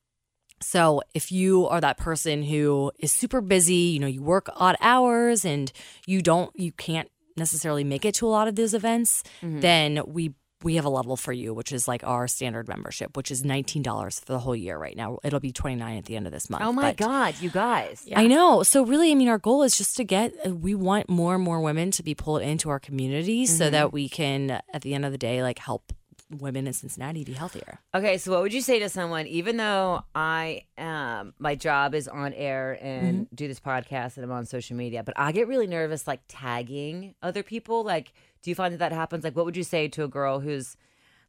[0.62, 4.78] So if you are that person who is super busy, you know, you work odd
[4.82, 5.72] hours and
[6.08, 9.60] you don't you can't necessarily make it to a lot of those events, mm-hmm.
[9.60, 10.34] then we
[10.66, 13.82] we have a level for you, which is like our standard membership, which is nineteen
[13.84, 15.20] dollars for the whole year right now.
[15.24, 16.64] It'll be twenty nine at the end of this month.
[16.66, 18.06] Oh my but- God, you guys!
[18.14, 18.64] I know.
[18.64, 20.34] So really, I mean, our goal is just to get.
[20.46, 23.94] uh, We want more and more women to be pulled into our community so that
[23.94, 25.94] we can, at the end of the day, like help
[26.30, 27.80] women in Cincinnati be healthier.
[27.94, 32.08] Okay, so what would you say to someone, even though I um my job is
[32.08, 35.68] on air and do this podcast and I'm on social media, but I get really
[35.68, 37.84] nervous like tagging other people.
[37.84, 39.24] Like, do you find that that happens?
[39.24, 40.76] Like, what would you say to a girl who's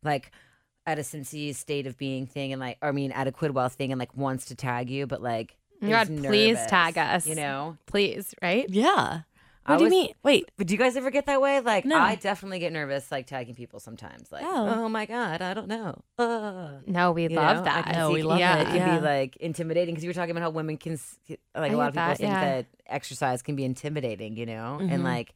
[0.02, 0.30] like
[0.86, 3.70] at a Cincy state of being thing and like, or, I mean, at a Quidwell
[3.72, 6.70] thing and like wants to tag you, but like, Oh my is God, please nervous,
[6.70, 7.26] tag us.
[7.26, 8.64] You know, please, right?
[8.68, 9.20] Yeah.
[9.66, 10.12] I What do you mean?
[10.22, 10.50] Wait.
[10.56, 11.60] But do you guys ever get that way?
[11.60, 11.98] Like, No.
[11.98, 14.30] I definitely get nervous like tagging people sometimes.
[14.30, 14.84] Like, Oh.
[14.84, 16.00] oh, my god, I don't know.
[16.18, 16.68] Uh.
[16.86, 17.92] No, we You love know, that.
[17.94, 18.98] No, we love yeah, it, It can yeah.
[18.98, 20.98] be like intimidating because you were talking about how women can,
[21.28, 22.40] like I a lot of people that, think yeah.
[22.44, 25.04] that exercise can be intimidating, you know, and Mhm.
[25.04, 25.34] like.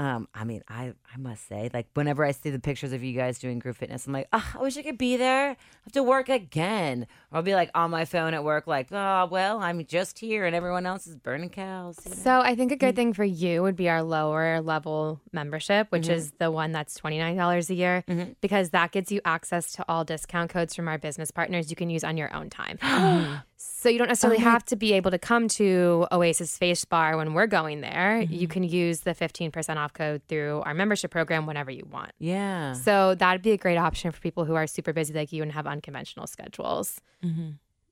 [0.00, 3.14] Um, I mean, I I must say, like, whenever I see the pictures of you
[3.18, 5.50] guys doing group fitness, I'm like, oh, I wish I could be there.
[5.50, 5.56] I
[5.86, 7.08] have to work again.
[7.32, 10.44] Or I'll be like on my phone at work, like, oh, well, I'm just here,
[10.46, 11.98] and everyone else is burning cows.
[12.04, 12.16] you know?
[12.22, 12.80] So I think a Mm.
[12.80, 16.12] good thing for you would be our lower level membership, which Mm-hmm.
[16.12, 18.04] is the one that's twenty nine dollars a year,
[18.40, 21.90] because that gets you access to all discount codes from our business partners you can
[21.90, 22.78] use on your own time.
[23.60, 27.16] so you don't Oh necessarily have to be able to come to Oasis Face Bar
[27.16, 28.20] when we're going there.
[28.22, 28.32] Mm-hmm.
[28.32, 32.12] You can use the fifteen percent off code through our membership program whenever you want.
[32.18, 32.72] yeah.
[32.72, 35.52] So that'd be a great option for people who are super busy like you and
[35.52, 37.00] have unconventional schedules.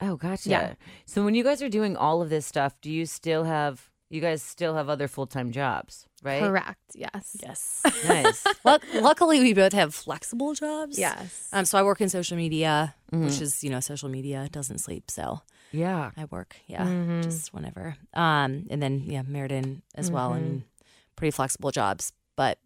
[0.01, 0.49] Oh, gotcha.
[0.51, 0.75] Yeah.
[1.07, 4.21] So when you guys are doing all of this stuff, do you still have you
[4.21, 6.41] guys still have other full time jobs, right?
[6.43, 6.79] Correct.
[6.95, 7.37] Yes.
[7.43, 7.83] Yes.
[8.07, 8.45] Nice.
[8.65, 10.99] Luck- luckily, we both have flexible jobs.
[10.99, 11.49] Yes.
[11.53, 11.65] Um.
[11.65, 15.41] So I work in social media, which is you know social media doesn't sleep, so
[15.77, 16.11] yeah.
[16.17, 16.57] I work.
[16.67, 17.23] Yeah, Mhm.
[17.23, 17.97] just whenever.
[18.15, 18.67] Um.
[18.71, 20.63] And then yeah, Meriden as well, and
[21.17, 22.59] pretty flexible jobs, but.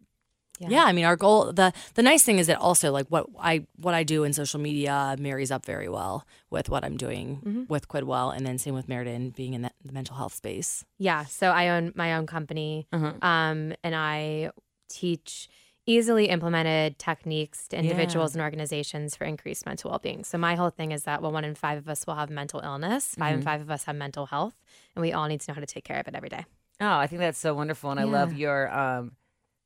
[0.59, 0.69] Yeah.
[0.69, 0.83] Yeah.
[0.85, 3.95] I mean, our goal the the nice thing is that also like what I what
[3.95, 8.29] I do in social media marries up very well with what I'm doing with Quidwell,
[8.35, 10.85] and then same with Meriden being in that, the mental health space.
[10.99, 11.25] Yeah.
[11.25, 13.13] So I own my own company, Uh-huh.
[13.25, 14.51] um, and I
[14.87, 15.49] teach
[15.85, 20.23] easily implemented techniques to individuals and organizations for increased mental well-being.
[20.23, 22.59] So my whole thing is that well, one in five of us will have mental
[22.61, 24.55] illness, 5 in five of us have mental health,
[24.95, 26.45] and we all need to know how to take care of it every day.
[26.79, 29.13] Oh, I think that's so wonderful, and I love your um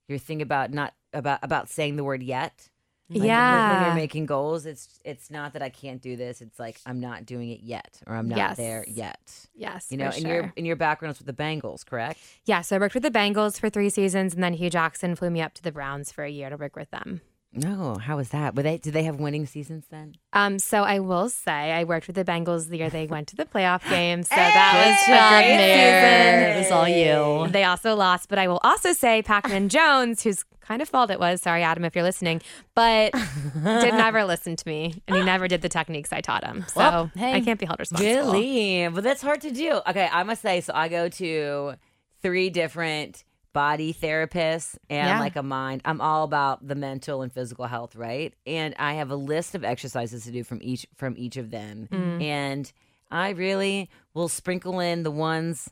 [0.07, 2.69] your thing about not about about saying the word yet.
[3.07, 3.85] Like, when- when, Yeah.
[3.85, 6.41] you're making goals, it's it's not that I can't do this.
[6.41, 8.57] It's like I'm not doing it yet, or I'm not Yes.
[8.57, 9.45] there yet.
[9.53, 10.33] Yes, You know, and sure.
[10.33, 12.19] your in your background is with the Bengals, correct?
[12.45, 15.29] Yeah, so I worked with the Bengals for three seasons, and then Hue Jackson flew
[15.29, 17.21] me up to the Browns for a year to work with them.
[17.55, 18.55] No, how was that?
[18.55, 20.15] Were they did they have winning seasons then?
[20.33, 23.35] Um, so I will say I worked with the Bengals the year they went to
[23.35, 24.23] the playoff game.
[24.23, 24.51] So Hey!
[24.53, 26.55] that was Good a job, great Mare.
[26.55, 27.51] It was all you.
[27.51, 31.19] They also lost, but I will also say Pac-Man Jones, whose kind of fault it
[31.19, 31.41] was.
[31.41, 32.41] Sorry, Adam, if you're listening,
[32.73, 33.23] but did
[33.93, 36.65] never listen to me, and he never did the techniques I taught him.
[36.67, 37.33] So Well, hey.
[37.33, 38.33] I can't be held responsible.
[38.33, 38.87] Really?
[38.89, 39.79] But that's hard to do.
[39.87, 41.75] Okay, I must say, so I go to
[42.21, 43.23] three different
[43.55, 45.19] body therapist and Yeah.
[45.19, 45.81] like a mind.
[45.85, 48.33] I'm all about the mental and physical health, right?
[48.45, 51.87] And I have a list of exercises to do from each from each of them.
[51.91, 52.21] Mm.
[52.21, 52.73] And
[53.09, 55.69] I really will sprinkle in the ones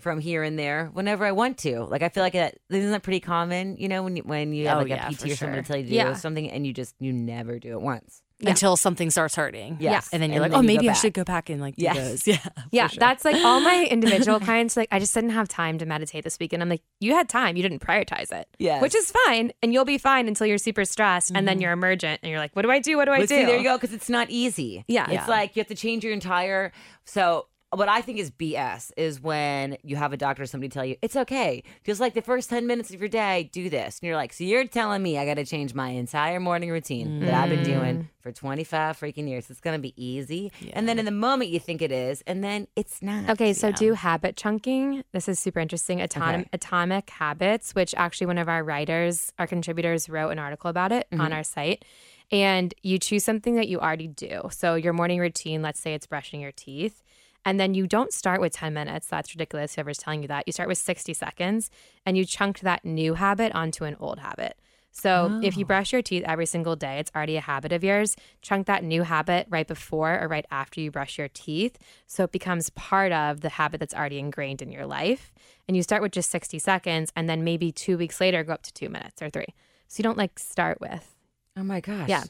[0.00, 1.84] from here and there whenever I want to.
[1.84, 4.68] Like I feel like that isn't that pretty common, you know, when you when you
[4.68, 5.62] have Oh, like yeah, a PT or somebody sure.
[5.62, 6.12] tell you to do Yeah.
[6.14, 8.22] something and you just you never do it once.
[8.40, 8.50] Yeah.
[8.50, 9.76] Until something starts hurting.
[9.78, 10.10] Yes.
[10.12, 11.00] And then you're And like, then oh, maybe I back.
[11.00, 11.96] should go back and like do Yes.
[11.96, 12.26] those.
[12.26, 12.38] Yeah.
[12.72, 12.98] Yeah, sure.
[12.98, 14.76] that's like all my individual clients.
[14.76, 16.52] Like, I just didn't have time to meditate this week.
[16.52, 18.48] And I'm like, you had time, you didn't prioritize it.
[18.58, 18.80] Yeah.
[18.80, 21.62] which is fine, and you'll be fine until you're super stressed, and then mm-hmm.
[21.62, 22.96] you're emergent, and you're like, what do I do?
[22.96, 23.36] What do I But do?
[23.36, 24.84] see, there you go, because it's not easy.
[24.88, 25.08] Yeah.
[25.10, 26.72] It's like you have to change your entire.
[27.04, 27.46] So,
[27.78, 30.96] what I think is BS is when you have a doctor or somebody tell you,
[31.02, 31.62] it's okay.
[31.84, 33.98] Just like the first 10 minutes of your day, do this.
[34.00, 37.20] And you're like, so you're telling me I got to change my entire morning routine
[37.20, 38.08] that I've been doing mm.
[38.20, 39.50] for 25 freaking years.
[39.50, 40.52] It's going to be easy.
[40.72, 43.30] And then in the moment you think it is, and then it's not.
[43.30, 45.04] Okay, so do habit chunking.
[45.12, 46.00] This is super interesting.
[46.00, 46.48] Atom- Okay.
[46.52, 51.06] Atomic habits, which actually one of our writers, our contributors, wrote an article about it
[51.12, 51.32] on mm-hmm.
[51.32, 51.84] our site.
[52.32, 54.48] And you choose something that you already do.
[54.50, 57.03] So your morning routine, let's say it's brushing your teeth.
[57.44, 59.06] And then you don't start with 10 minutes.
[59.06, 59.74] That's ridiculous.
[59.74, 60.44] Whoever's telling you that.
[60.46, 61.70] You start with 60 seconds
[62.06, 64.56] and you chunk that new habit onto an old habit.
[64.96, 65.66] So if you oh.
[65.66, 68.14] brush your teeth every single day, it's already a habit of yours.
[68.42, 71.78] Chunk that new habit right before or right after you brush your teeth.
[72.06, 75.32] So it becomes part of the habit that's already ingrained in your life.
[75.66, 78.62] And you start with just 60 seconds and then maybe two weeks later go up
[78.62, 79.52] to two minutes or three.
[79.88, 81.12] So you don't like start with.
[81.56, 82.08] Oh my gosh.
[82.08, 82.22] Yeah.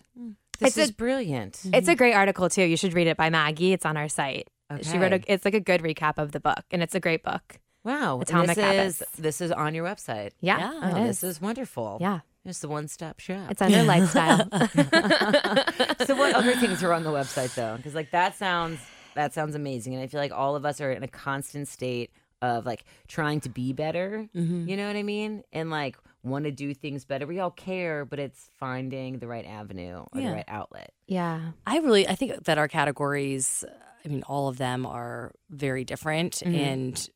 [0.59, 1.55] This It's is a- brilliant.
[1.55, 1.75] Mm-hmm.
[1.75, 2.63] It's a great article too.
[2.65, 3.75] You should read it by Maggie.
[3.75, 4.49] It's on our site.
[4.83, 7.23] She wrote a, it's like a good recap of the book and it's a great
[7.23, 7.61] book.
[7.85, 8.21] Wow.
[8.21, 9.03] Atomic this Habits.
[9.03, 10.31] is this is on your website.
[10.41, 10.81] Yeah, Yeah.
[10.95, 11.21] Oh, is.
[11.21, 11.99] this is wonderful.
[12.01, 12.21] Yeah.
[12.47, 13.51] It's the one stop shop.
[13.51, 14.39] It's under lifestyle.
[16.07, 17.77] so what other things are on the website though?
[17.77, 18.81] Because like that sounds
[19.15, 22.11] that sounds amazing, and I feel like all of us are in a constant state
[22.43, 24.29] of like trying to be better.
[24.35, 24.69] Mm-hmm.
[24.69, 25.43] You know what I mean?
[25.53, 27.27] And like want to do things better.
[27.27, 30.93] We all care, but it's finding the right avenue or the right outlet.
[31.07, 31.53] yeah.
[31.67, 33.65] I really I think that our categories,
[34.05, 36.55] I mean, all of them are very different mm-hmm.
[36.55, 37.11] and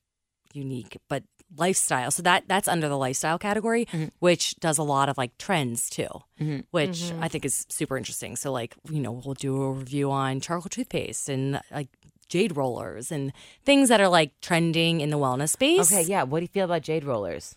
[0.52, 1.24] unique, but
[1.56, 2.10] lifestyle.
[2.10, 4.06] So that that's under the lifestyle category, mm-hmm.
[4.18, 6.08] which does a lot of like trends too,
[6.40, 6.60] mm-hmm.
[6.70, 8.36] which I think is super interesting.
[8.36, 11.88] So like you know we'll do a review on charcoal toothpaste and like
[12.28, 13.32] jade rollers and
[13.64, 15.90] things that are like trending in the wellness space.
[15.92, 16.22] Okay, yeah.
[16.24, 17.56] What do you feel about jade rollers?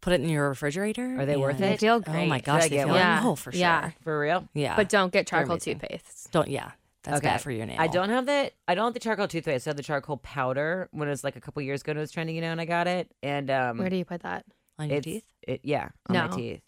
[0.00, 1.20] Put it in your refrigerator.
[1.20, 1.60] Are they worth it?
[1.60, 2.96] They feel Oh my gosh, Should I they get feel one?
[2.98, 3.20] Yeah.
[3.24, 3.60] oh for sure.
[3.60, 3.90] Yeah.
[4.02, 4.48] For real?
[4.54, 5.78] Yeah, But don't get charcoal amazing.
[5.78, 6.32] toothpaste.
[6.32, 6.72] don't yeah.
[7.04, 7.28] That's Okay.
[7.28, 7.76] bad for your nail.
[7.80, 9.66] I don't have the I don't have the charcoal toothpaste.
[9.66, 11.92] I have the charcoal powder when it was like a couple years ago.
[11.92, 13.10] It was trending, you know, and I got it.
[13.22, 14.44] And um, Where do you put that?
[14.80, 15.24] on your it's, teeth.
[15.46, 16.32] It yeah, on my No.
[16.36, 16.60] teeth.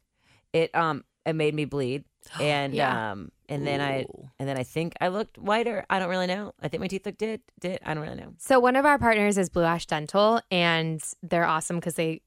[0.52, 2.04] It um it made me bleed,
[2.40, 3.10] and Yeah.
[3.12, 4.30] um and then I Ooh.
[4.38, 5.84] and then I think I looked whiter.
[5.90, 6.54] I don't really know.
[6.62, 7.80] I think my teeth looked did did.
[7.84, 8.32] I don't really know.
[8.38, 12.22] So one of our partners is Blue Ash Dental, and they're awesome because they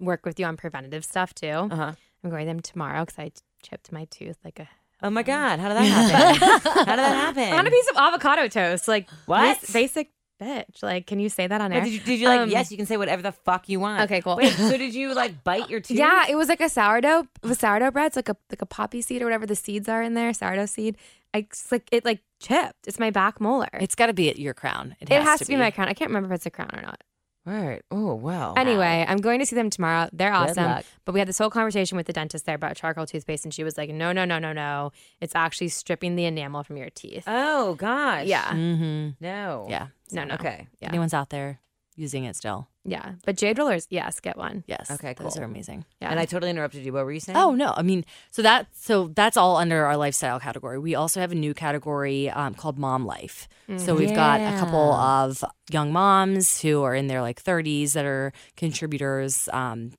[0.00, 1.46] work with you on preventative stuff too.
[1.48, 1.92] Uh huh.
[2.24, 3.30] I'm going to them tomorrow because I
[3.62, 4.68] chipped my tooth like a
[5.02, 6.60] Oh my god, how did that happen?
[6.86, 7.52] how did that happen?
[7.58, 8.88] on a piece of avocado toast.
[8.88, 9.60] Like What?
[9.60, 10.82] bas- basic bitch.
[10.82, 11.82] Like, can you say that on air?
[11.82, 12.40] did you, did you like?
[12.40, 14.02] Um, yes, you can say whatever the fuck you want.
[14.04, 14.36] Okay, cool.
[14.36, 15.96] Wait, so did you like bite your tooth?
[15.98, 17.26] Yeah, it was like a sourdough.
[17.42, 18.06] It was sourdough bread.
[18.08, 20.32] It's like a like a poppy seed or whatever the seeds are in there.
[20.32, 20.96] Sourdough seed.
[21.34, 22.86] I it's like it like chipped.
[22.86, 23.68] It's my back molar.
[23.74, 24.96] It's got to be at your crown.
[25.00, 25.88] It it has, has to be my crown.
[25.88, 27.02] I can't remember if it's a crown or not.
[27.46, 27.80] Right.
[27.92, 28.54] Oh wow.
[28.56, 30.08] Anyway, I'm going to see them tomorrow.
[30.12, 30.64] They're awesome.
[30.64, 30.84] luck.
[31.04, 33.62] But we had this whole conversation with the dentist there about charcoal toothpaste, and she
[33.62, 34.90] was like, "No, no, no, no, no.
[35.20, 38.26] It's actually stripping the enamel from your teeth." Oh gosh.
[38.26, 39.10] yeah, Mm-hmm.
[39.24, 39.66] No.
[39.70, 39.86] Yeah.
[40.10, 40.34] no, no.
[40.34, 40.66] Okay.
[40.80, 40.88] Yeah.
[40.88, 41.60] Anyone's out there
[41.96, 42.68] using it still?
[42.84, 44.62] Yeah, but jade rollers, yes, get one.
[44.68, 44.90] Yes.
[44.92, 45.84] Okay, Those are amazing.
[46.00, 46.10] Yeah.
[46.10, 46.92] And I totally interrupted you.
[46.92, 47.36] What were you saying?
[47.36, 50.78] Oh no, I mean, so that so that's all under our lifestyle category.
[50.78, 53.48] We also have a new category um, called mom life.
[53.78, 58.04] So we've got a couple of young moms who are in their like 30s that
[58.04, 59.48] are contributors.
[59.52, 59.92] Um,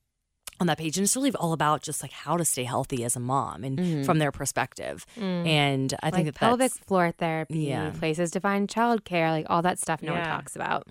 [0.60, 3.16] on that page and it's really all about just like how to stay healthy as
[3.16, 7.60] a mom and from their perspective and i think like that pelvic that's floor therapy,
[7.60, 7.92] Yeah.
[7.92, 10.88] places to find childcare, like all that stuff no one talks about.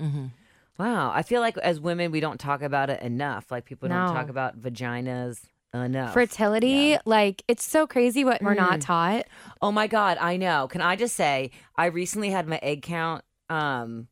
[0.79, 1.11] Wow.
[1.15, 3.51] I feel like as women, we don't talk about it enough.
[3.51, 4.13] Like people don't No.
[4.13, 5.41] talk about vaginas
[5.75, 6.13] enough.
[6.15, 8.59] Fertility, like it's so crazy what we're Mm.
[8.59, 9.27] not taught.
[9.63, 10.19] oh my God.
[10.21, 10.69] I know.
[10.69, 14.09] Can I just say, I recently had my egg count um,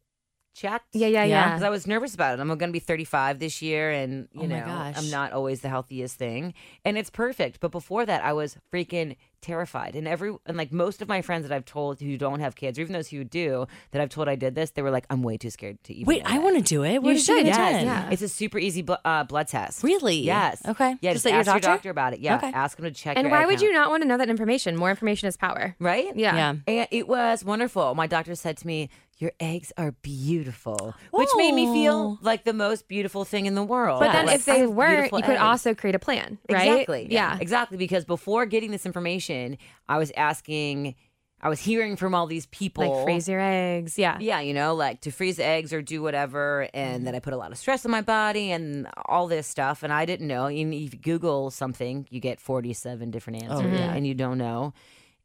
[0.55, 0.87] checked.
[0.95, 1.27] Yeah, yeah, Yeah.
[1.27, 1.49] yeah.
[1.51, 2.40] Because I was nervous about it.
[2.40, 4.95] I'm going to be 35 this year, and you Oh know, gosh.
[4.97, 7.61] I'm not always the healthiest thing, and it's perfect.
[7.61, 9.95] But before that, I was freaking terrified.
[9.95, 12.79] And every and like most of my friends that I've told who don't have kids,
[12.79, 15.23] or even those who do, that I've told I did this, they were like, "I'm
[15.23, 17.47] way too scared to even." wait i want to do it what You should, get
[17.47, 17.85] yes, done?
[17.85, 18.11] yeah.
[18.11, 19.83] It's a super easy bl- uh, blood test.
[19.83, 20.17] Really?
[20.19, 20.62] Yes.
[20.67, 20.97] Okay.
[21.03, 21.12] Yeah.
[21.12, 21.69] Just Just, at your ask your doctor?
[21.69, 22.21] doctor about it.
[22.21, 22.37] Yeah.
[22.37, 22.53] Okay.
[22.53, 23.17] Ask him to check.
[23.19, 24.77] And your why egg would you not want to know that information?
[24.77, 25.75] More information is power.
[25.79, 26.14] Right?
[26.17, 26.35] Yeah.
[26.37, 26.55] Yeah.
[26.67, 27.95] And it was wonderful.
[27.95, 32.18] My doctor said to me, Your eggs are beautiful, which made me feel Oh.
[32.20, 34.00] like the most beautiful thing in the world.
[34.00, 36.68] But then Like, if they weren't, you could also create a plan, right?
[36.68, 37.07] Exactly.
[37.11, 37.38] Yeah.
[37.40, 37.79] Exactly.
[37.79, 39.57] Because before getting this information,
[39.88, 40.96] I was asking,
[41.40, 42.90] I was hearing from all these people.
[42.90, 43.98] Like freeze your eggs.
[43.98, 44.18] Yeah.
[44.18, 47.05] Yeah, you know, like to freeze eggs or do whatever, and mm-hmm.
[47.05, 49.92] then I put a lot of stress on my body and all this stuff, and
[49.92, 50.48] I didn't know.
[50.48, 53.74] You, if you Google something, you get forty-seven different answers, mm-hmm.
[53.74, 53.94] yeah.
[53.94, 54.72] and you don't know.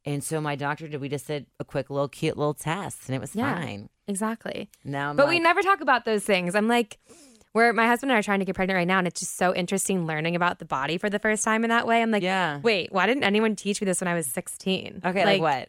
[0.04, 1.00] And so my doctor did.
[1.00, 3.54] We just did a quick little cute little test, and it was Yeah.
[3.54, 3.88] fine.
[4.08, 4.70] Exactly.
[4.84, 6.54] Now, I'm But we never talk about those things.
[6.54, 6.98] I'm like,
[7.52, 9.36] where my husband and I are trying to get pregnant right now, and it's just
[9.36, 12.00] so interesting learning about the body for the first time in that way.
[12.00, 12.58] I'm like, Yeah.
[12.60, 15.02] wait, why didn't anyone teach me this when I was 16?
[15.04, 15.68] Okay, like, what?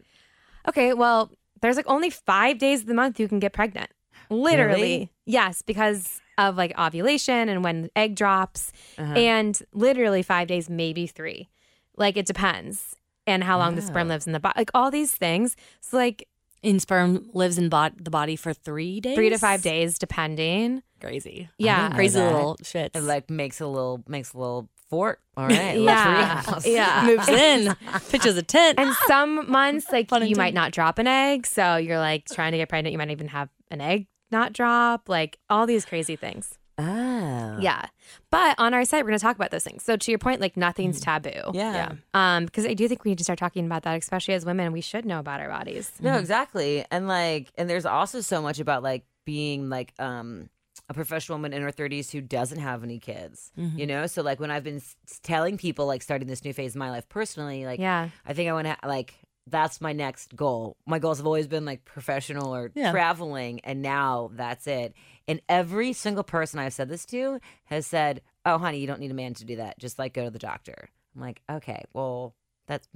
[0.68, 3.90] Okay, well, there's like only five days of the month you can get pregnant.
[4.30, 4.72] Literally.
[4.82, 5.10] Really?
[5.26, 9.12] Yes, because of like ovulation and when egg drops, Uh-huh.
[9.14, 11.48] and literally five days, maybe three.
[11.96, 12.96] Like it depends.
[13.26, 15.54] And how long the sperm lives in the body, like all these things.
[15.80, 16.28] So, like
[16.62, 19.14] In sperm lives in bod- the body for three days.
[19.16, 20.82] three to five days, depending.
[21.00, 21.48] Crazy.
[21.58, 21.90] Yeah.
[21.94, 22.32] Crazy that.
[22.32, 22.92] little shit.
[22.94, 25.20] It like makes a little makes a little fort.
[25.36, 26.42] All right, Yeah.
[26.42, 26.66] treehouse.
[26.66, 27.04] Yeah.
[27.06, 27.74] moves in,
[28.10, 28.78] pitches a tent.
[28.78, 31.46] And some months, like Fun and you might not drop an egg.
[31.46, 32.92] So you're like trying to get pregnant.
[32.92, 36.58] You might even have an egg not drop, like all these crazy things.
[36.82, 37.86] Oh, Yeah.
[38.30, 39.82] But on our site, we're going to talk about those things.
[39.84, 41.30] So to your point, like nothing's taboo.
[41.30, 41.54] Mm-hmm.
[41.56, 41.92] yeah.
[42.14, 42.36] Yeah.
[42.36, 44.72] Um, because I do think we need to start talking about that, especially as women.
[44.72, 45.92] We should know about our bodies.
[46.00, 46.84] No, exactly.
[46.90, 50.48] And like, and there's also so much about like being like um
[50.88, 53.52] a professional woman in her 30s who doesn't have any kids.
[53.56, 56.74] You know, so like when I've been s- telling people like starting this new phase
[56.74, 58.08] in my life personally, like Yeah.
[58.26, 59.14] I think I want to like
[59.46, 60.76] that's my next goal.
[60.86, 62.92] My goals have always been like professional or Yeah.
[62.92, 64.94] traveling, and now that's it.
[65.26, 69.10] And every single person I've said this to has said, "Oh, honey, you don't need
[69.10, 69.78] a man to do that.
[69.78, 72.34] Just like go to the doctor." I'm like, okay, well,
[72.66, 72.88] that's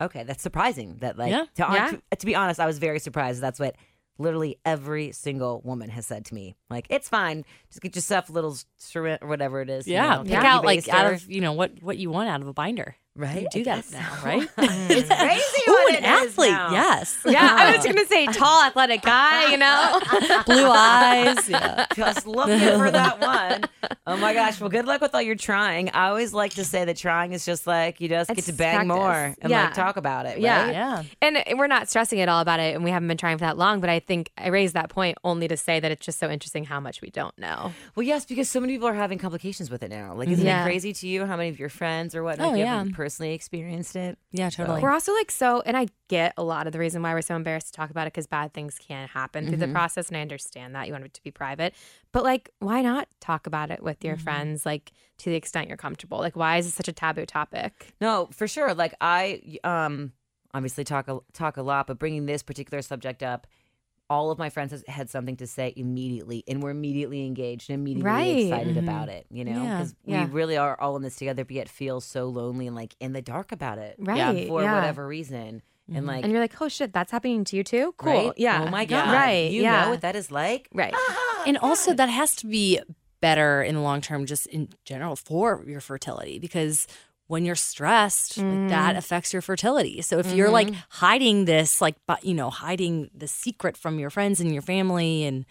[0.00, 0.24] okay.
[0.24, 0.96] That's surprising.
[1.00, 1.46] That like, Yeah.
[1.54, 1.90] to, Yeah.
[2.10, 3.40] to, to be honest, I was very surprised.
[3.40, 3.76] That's what
[4.18, 6.54] literally every single woman has said to me.
[6.68, 7.44] Like, it's fine.
[7.70, 9.86] Just get yourself a little syringe or whatever it is.
[9.88, 12.42] you yeah, know, pick out like out of you know what what you want out
[12.42, 12.96] of a binder.
[13.16, 13.42] Right.
[13.42, 14.26] You do that guess now, so.
[14.26, 14.48] right?
[14.58, 15.62] it's crazy.
[15.68, 16.50] Ooh, what an it is athlete.
[16.50, 16.70] now.
[16.72, 17.18] Yes.
[17.26, 17.56] Yeah.
[17.58, 20.00] I was going to say tall, athletic guy, you know?
[20.46, 21.48] Blue eyes.
[21.48, 21.86] Yeah.
[21.94, 23.64] just looking for that one.
[24.06, 24.60] Oh my gosh.
[24.60, 25.90] Well, good luck with all your trying.
[25.90, 28.86] I always like to say that trying is just like you just get to bang
[28.86, 28.88] practice.
[28.96, 29.64] more and Yeah.
[29.64, 30.38] like talk about it.
[30.38, 30.64] Yeah.
[30.64, 30.72] right?
[30.72, 31.02] Yeah.
[31.20, 33.58] And we're not stressing at all about it, and we haven't been trying for that
[33.58, 33.80] long.
[33.80, 36.64] But I think I raised that point only to say that it's just so interesting
[36.64, 37.72] how much we don't know.
[37.94, 40.14] Well, yes, because so many people are having complications with it now.
[40.14, 40.62] Like, isn't Yeah.
[40.62, 42.82] it crazy to you how many of your friends or whatnot Oh, you yeah.
[43.02, 44.18] Haven't personally experienced it?
[44.30, 44.50] Yeah.
[44.50, 44.82] Totally.
[44.82, 47.36] We're also like so, and I get a lot of the reason why we're so
[47.36, 50.20] embarrassed to talk about it because bad things can happen through the process, and I
[50.20, 51.74] understand that you want it to be private.
[52.12, 55.76] But like, why not talk about it with your friends, like to the extent you're
[55.76, 56.18] comfortable?
[56.18, 57.94] Like, why is it such a taboo topic?
[58.00, 58.74] No, for sure.
[58.74, 60.12] Like I um
[60.54, 63.46] obviously talk a, talk a lot, but bringing this particular subject up,
[64.12, 67.80] all of my friends has, had something to say immediately, and we're immediately engaged and
[67.80, 68.44] immediately Right.
[68.44, 68.86] excited mm-hmm.
[68.86, 69.26] about it.
[69.30, 70.26] You know, because Yeah.
[70.26, 73.14] we really are all in this together, but yet feel so lonely and like in
[73.14, 74.74] the dark about it, Right, yeah, For yeah.
[74.74, 76.06] whatever reason, and mm-hmm.
[76.06, 76.24] like.
[76.24, 77.94] And you're like, oh shit, that's happening to you too?
[77.96, 78.12] Cool.
[78.12, 78.26] right?
[78.26, 78.64] Oh yeah.
[78.66, 78.88] Oh my Yeah.
[79.06, 79.12] god.
[79.14, 79.50] Right.
[79.50, 79.84] You yeah.
[79.84, 80.68] know what that is like.
[80.74, 80.92] Right.
[80.94, 82.80] Ah, and also that has to be
[83.22, 86.86] better in the long term just in general for your fertility because
[87.32, 88.98] when you're stressed like, that mm.
[88.98, 90.80] affects your fertility so if you're like mm-hmm.
[90.90, 95.24] hiding this like but you know hiding the secret from your friends and your family
[95.24, 95.46] and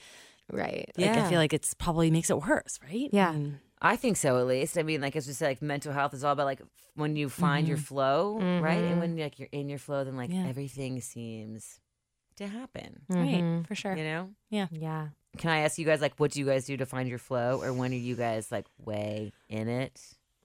[0.54, 0.92] Right.
[0.98, 3.30] like i feel like it's probably makes it worse right Yeah.
[3.30, 4.78] I mean, I think so, at least.
[4.78, 6.62] I mean, like as we said, like mental health is all about like
[6.94, 7.84] when you find your mm-hmm.
[7.84, 8.78] flow, right?
[8.78, 9.00] And mm-hmm.
[9.00, 10.46] when like you're in your flow, then like Yeah.
[10.48, 11.80] everything seems
[12.36, 13.02] to happen.
[13.10, 14.30] right for sure You know?
[14.52, 14.68] Yeah.
[14.72, 15.08] Yeah.
[15.38, 17.62] Can I ask you guys like what do you guys do to find your flow,
[17.64, 20.00] or when are you guys like way in it?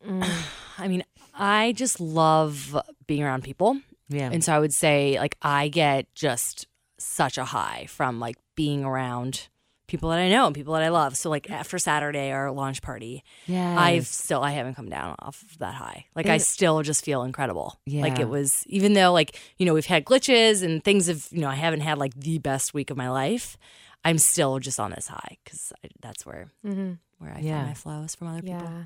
[0.78, 1.02] i mean
[1.34, 2.76] i just love
[3.06, 3.78] being around people
[4.08, 4.30] Yeah.
[4.32, 8.84] And so I would say, like, I get just such a high from like being
[8.84, 9.48] around
[9.88, 11.16] people that I know and people that I love.
[11.16, 13.74] So like after Saturday, our launch party, Yeah.
[13.76, 16.06] I've still I haven't come down off of that high.
[16.14, 17.80] Like I still just feel incredible.
[17.86, 21.40] Like it was even though like you know we've had glitches and things have you
[21.40, 23.56] know I haven't had like the best week of my life.
[24.04, 26.92] I'm still just on this high because that's where Mm-hmm.
[27.18, 27.56] where I Yeah.
[27.56, 28.60] find my flows from other people.
[28.70, 28.84] Yeah.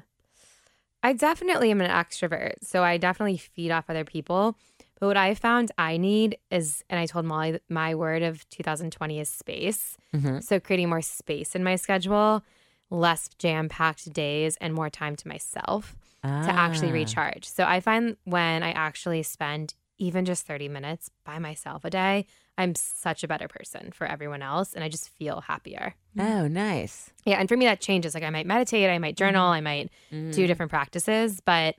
[1.02, 2.54] I definitely am an extrovert.
[2.62, 4.56] So I definitely feed off other people.
[4.98, 9.18] But what I found I need is, and I told Molly, my word of 2020
[9.18, 9.96] is space.
[10.14, 10.42] Mhm.
[10.42, 12.42] So creating more space in my schedule,
[12.90, 16.92] less jam packed days, and more time to myself to actually Ah.
[16.94, 17.46] recharge.
[17.46, 22.26] So I find when I actually spend even just 30 minutes by myself a day,
[22.60, 24.74] I'm such a better person for everyone else.
[24.74, 25.94] And I just feel happier.
[26.18, 27.10] Oh, nice.
[27.24, 28.14] Yeah, and for me that changes.
[28.14, 30.32] Like I might meditate, I might journal, I might Mm-hmm.
[30.32, 31.76] do different practices, but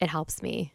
[0.00, 0.72] it helps me.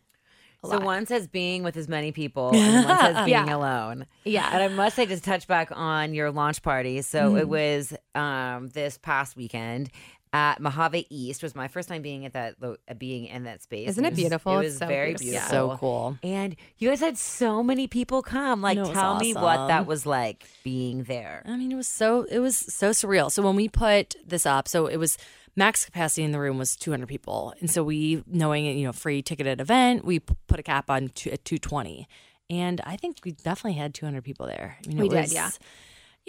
[0.66, 0.84] So lot.
[0.84, 3.56] one says being with as many people, and one says being Yeah.
[3.56, 4.06] alone.
[4.26, 7.02] yeah, And I must say, just touch back on your launch party.
[7.02, 7.50] So it Mm-hmm.
[7.50, 9.90] was um, this past weekend
[10.32, 11.42] at Mojave East.
[11.42, 13.90] Was my first time being at that, lo- uh, being in that space.
[13.90, 14.60] Isn't it was- beautiful?
[14.60, 15.28] It was so very beautiful.
[15.32, 15.68] beautiful.
[15.68, 15.74] Yeah.
[15.74, 16.18] So cool.
[16.24, 18.62] And you guys had so many people come.
[18.62, 21.44] Like, No, it was tell me what that was like being there.
[21.46, 23.32] I mean, it was so it was so surreal.
[23.32, 25.18] So when we put this up, so it was
[25.56, 29.22] max capacity in the room was 200 people, and so we, knowing you know free
[29.22, 32.08] ticketed event, we put a cap on two, at 220,
[32.50, 34.78] and I think we definitely had 200 people there.
[34.86, 35.50] I mean, We it did, was- yeah.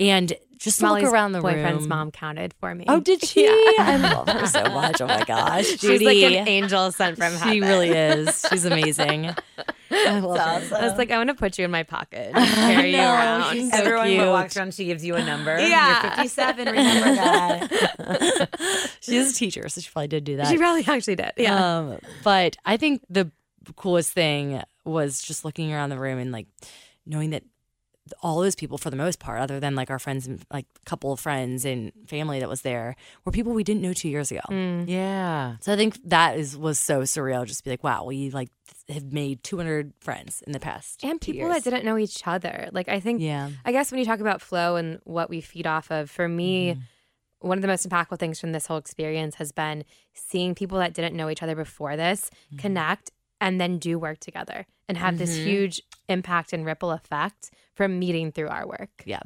[0.01, 1.89] And just Molly's look around the boyfriend's room.
[1.89, 2.85] mom counted for me.
[2.89, 3.45] Oh, did she?
[3.45, 3.51] Yeah.
[3.79, 5.01] I love her so much.
[5.01, 6.05] Oh my gosh, She's Judy.
[6.05, 7.49] like an angel sent from heaven.
[7.53, 8.45] she really is.
[8.51, 9.35] She's amazing.
[9.91, 10.77] I love her.
[10.77, 13.53] I was like, I want to put you in my pocket, and carry you around.
[13.55, 15.59] she's so Everyone who walks around, she gives you a number.
[15.59, 16.03] Yeah.
[16.03, 16.67] You're 57.
[16.67, 18.89] Remember that.
[19.01, 20.49] She's a teacher, so she probably did do that.
[20.49, 21.33] She probably actually did.
[21.37, 21.79] Yeah.
[21.79, 23.31] Um, but I think the
[23.77, 26.47] coolest thing was just looking around the room and like
[27.07, 27.43] knowing that
[28.23, 30.85] all those people, for the most part, other than like our friends, and like a
[30.85, 34.31] couple of friends and family that was there, were people we didn't know two years
[34.31, 34.41] ago.
[34.51, 34.89] Mm.
[34.89, 35.57] Yeah.
[35.61, 37.47] So I think that is was so surreal.
[37.47, 38.51] Just to be like, wow, we like
[38.89, 41.55] have made 200 friends in the past and people years.
[41.63, 42.69] that didn't know each other.
[42.73, 43.51] Like I think Yeah.
[43.65, 46.73] I guess when you talk about flow and what we feed off of, for me,
[46.73, 47.49] Mm-hmm.
[47.49, 50.93] one of the most impactful things from this whole experience has been seeing people that
[50.95, 52.57] didn't know each other before this Mm-hmm.
[52.59, 55.45] connect and then do work together and have this Mhm.
[55.45, 59.03] huge impact and ripple effect from meeting through our work.
[59.05, 59.21] Yeah.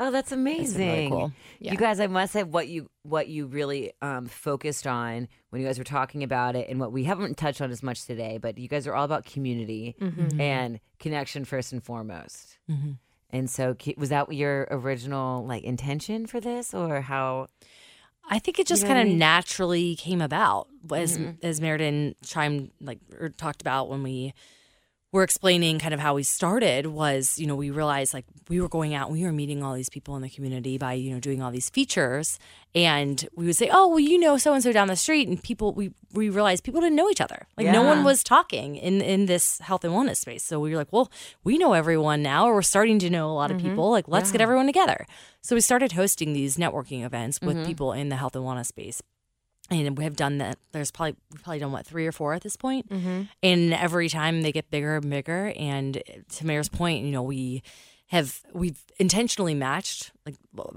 [0.00, 0.78] Oh, that's amazing.
[0.78, 1.32] been really cool.
[1.60, 1.72] Yeah.
[1.72, 5.68] You guys, I must say what you what you really um, focused on when you
[5.68, 8.58] guys were talking about it, and what we haven't touched on as much today, but
[8.58, 10.40] you guys are all about community Mm-hmm.
[10.40, 12.58] and connection first and foremost.
[12.68, 12.92] Mm-hmm.
[13.30, 17.48] And so, was that your original like intention for this, or how?
[18.28, 19.18] I think it just know kind of mean?
[19.18, 21.36] naturally came about as Mhm.
[21.44, 24.34] as Meriden chimed like or talked about when we
[25.14, 28.68] were explaining kind of how we started was you know we realized like we were
[28.68, 31.20] going out and we were meeting all these people in the community by you know
[31.20, 32.36] doing all these features.
[32.74, 35.28] And we would say oh well you know so and so down the street.
[35.28, 37.46] And people we we realized people didn't know each other.
[37.56, 40.42] Like no one was talking in in this health and wellness space.
[40.42, 41.08] So we were like well
[41.44, 43.92] we know everyone now or we're starting to know a lot of people.
[43.92, 45.06] Like let's get everyone together.
[45.42, 47.66] So we started hosting these networking events with Mhm.
[47.66, 49.00] people in the health and wellness space
[49.70, 50.58] and we have done that.
[50.72, 52.88] There's probably we've probably done what three or four at this point.
[52.90, 53.22] Mm-hmm.
[53.42, 57.62] and every time they get bigger and bigger and to mayor's point you know we
[58.08, 60.36] have we've intentionally matched like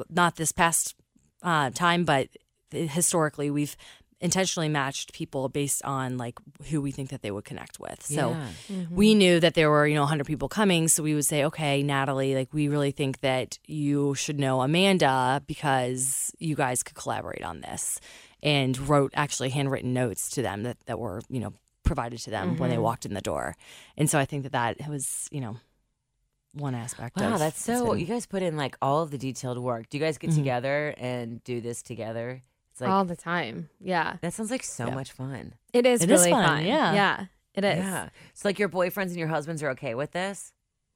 [0.10, 0.96] not this past
[1.44, 2.30] uh, time but
[2.72, 3.76] historically we've
[4.20, 6.40] intentionally matched people based on like
[6.72, 8.02] who we think that they would connect with.
[8.04, 8.36] So
[8.68, 8.86] Yeah.
[8.90, 10.88] we knew that there were you know 100 people coming.
[10.88, 15.44] So we would say okay natalie like we really think that you should know amanda
[15.46, 18.00] because you guys could collaborate on this
[18.44, 22.58] and wrote actually handwritten notes to them that, that were you know provided to them
[22.58, 22.82] when they Mhm.
[22.82, 23.56] walked in the door
[23.98, 25.56] and so i think that that was you know
[26.54, 27.92] one aspect Wow, of that's so.
[27.92, 29.90] been- You guys put in like all of the detailed work.
[29.90, 30.36] Do you guys get Mhm.
[30.38, 32.42] together and do this together?
[32.72, 33.70] It's like All the time.
[33.80, 34.18] Yeah.
[34.22, 34.96] that sounds like so Yeah.
[34.96, 35.54] much fun.
[35.72, 36.94] It is It is really fun, yeah.
[36.94, 37.26] Yeah.
[37.54, 37.78] It is.
[37.78, 38.10] Yeah.
[38.34, 40.52] So like your boyfriends and your husbands are okay with this?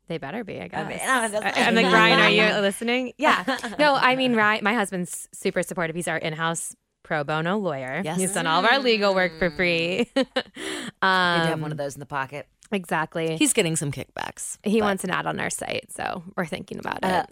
[0.07, 0.79] They better be, I guess.
[0.85, 3.13] I mean, no, that's- I, am like, Ryan, are you listening?
[3.17, 3.43] Yeah.
[3.77, 5.95] No, I mean, Ryan, my husband's super supportive.
[5.95, 8.01] He's our in house pro bono lawyer.
[8.03, 8.17] Yes.
[8.19, 10.09] He's done all of our legal work for free.
[10.15, 12.47] um, Good have one of those in the pocket.
[12.73, 13.35] Exactly.
[13.35, 16.79] he's getting some kickbacks he but- wants an ad on our site, so we're thinking
[16.79, 17.25] about it.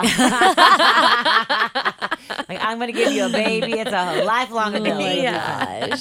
[2.50, 3.74] like I'm gonna give you a baby.
[3.80, 5.22] It's a lifelong Oh ability.
[5.22, 5.98] Yeah.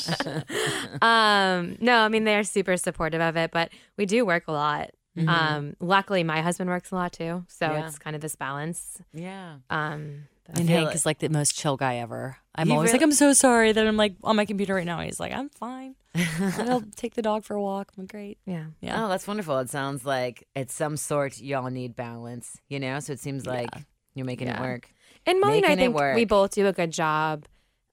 [1.03, 4.91] um, no, I mean they're super supportive of it, but we do work a lot.
[5.17, 5.29] Mhm.
[5.29, 7.87] Um, luckily, my husband works a lot too, so Yeah.
[7.87, 9.01] it's kind of this balance.
[9.13, 9.57] yeah.
[9.71, 10.95] Um, but- and feel Hank it.
[10.97, 12.37] is like the most chill guy ever.
[12.55, 14.87] I'm He always really- like, I'm so sorry that I'm like on my computer right
[14.87, 15.01] now.
[15.01, 15.95] He's like, I'm fine.
[16.41, 17.93] I'll take the dog for a walk.
[17.97, 18.39] I'm great.
[18.47, 19.05] yeah, Yeah.
[19.05, 19.59] Oh, that's wonderful.
[19.59, 22.99] It sounds like at some sort y'all need balance, you know?
[23.01, 23.69] So it seems like
[24.15, 24.91] you're making it work.
[25.27, 27.45] And Molly and I Making it think we both do a good job.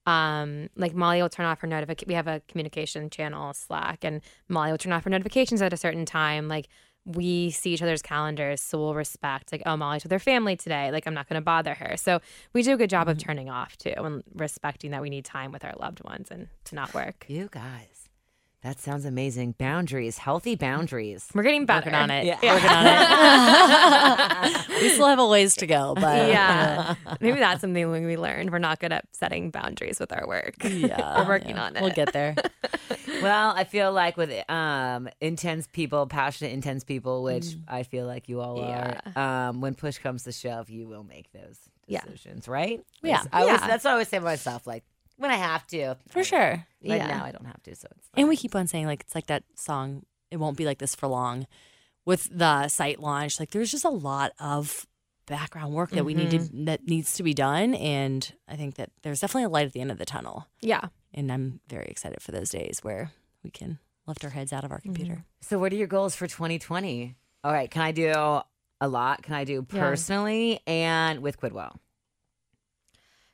[0.08, 2.08] Um, like Molly will turn off her notification.
[2.08, 5.78] We have a communication channel Slack, and Molly will turn off her notifications at a
[5.78, 6.48] certain time.
[6.48, 6.68] Like
[7.06, 9.52] we see each other's calendars, so we'll respect.
[9.52, 10.92] Like, oh, Molly's with her family today.
[10.92, 11.98] Like, I'm not going to bother her.
[11.98, 12.20] So
[12.54, 13.28] we do a good job of Mm-hmm.
[13.28, 16.76] turning off too, and respecting that we need time with our loved ones and to
[16.76, 17.26] not work.
[17.28, 18.05] You guys,
[18.66, 19.54] that sounds amazing.
[19.60, 21.28] Boundaries, healthy boundaries.
[21.36, 22.26] We're getting better Working on it.
[22.26, 22.40] Yeah.
[22.42, 24.82] Working on it.
[24.82, 28.52] we still have a ways to go, but Yeah, maybe that's something we learned.
[28.52, 30.56] We're not good at setting boundaries with our work.
[30.64, 31.64] yeah, We're working yeah.
[31.64, 31.82] on it.
[31.82, 32.36] We'll get there.
[33.22, 37.62] Well, I feel like with um intense people, passionate intense people, which Mm.
[37.68, 38.98] I feel like you all are.
[39.16, 41.58] Um, when push comes to shove, you will make those
[41.88, 42.02] Yeah.
[42.02, 42.84] decisions, right?
[43.02, 43.24] Yeah.
[43.32, 43.68] I always, Yeah.
[43.68, 44.68] that's what I always say to myself.
[44.68, 44.84] Like
[45.18, 46.66] when I have to, For sure.
[46.82, 47.08] But Yeah.
[47.08, 48.10] now I don't have to, so it's.
[48.16, 50.04] And we keep on saying like it's like that song.
[50.32, 51.48] It won't be like this for long.
[52.06, 54.86] With the site launch, like there's just a lot of
[55.26, 56.66] background work that we need to mm-hmm.
[56.66, 59.82] that needs to be done, and I think that there's definitely a light at the
[59.82, 60.48] end of the tunnel.
[60.62, 60.90] Yeah.
[61.14, 63.12] And I'm very excited for those days where
[63.44, 64.94] we can lift our heads out of our mm-hmm.
[64.94, 65.26] computer.
[65.42, 67.16] So, what are your goals for 2020?
[67.44, 68.12] All right, can I do
[68.82, 69.24] a lot?
[69.24, 69.80] Can I do Yeah.
[69.80, 71.78] personally and with Quidwell?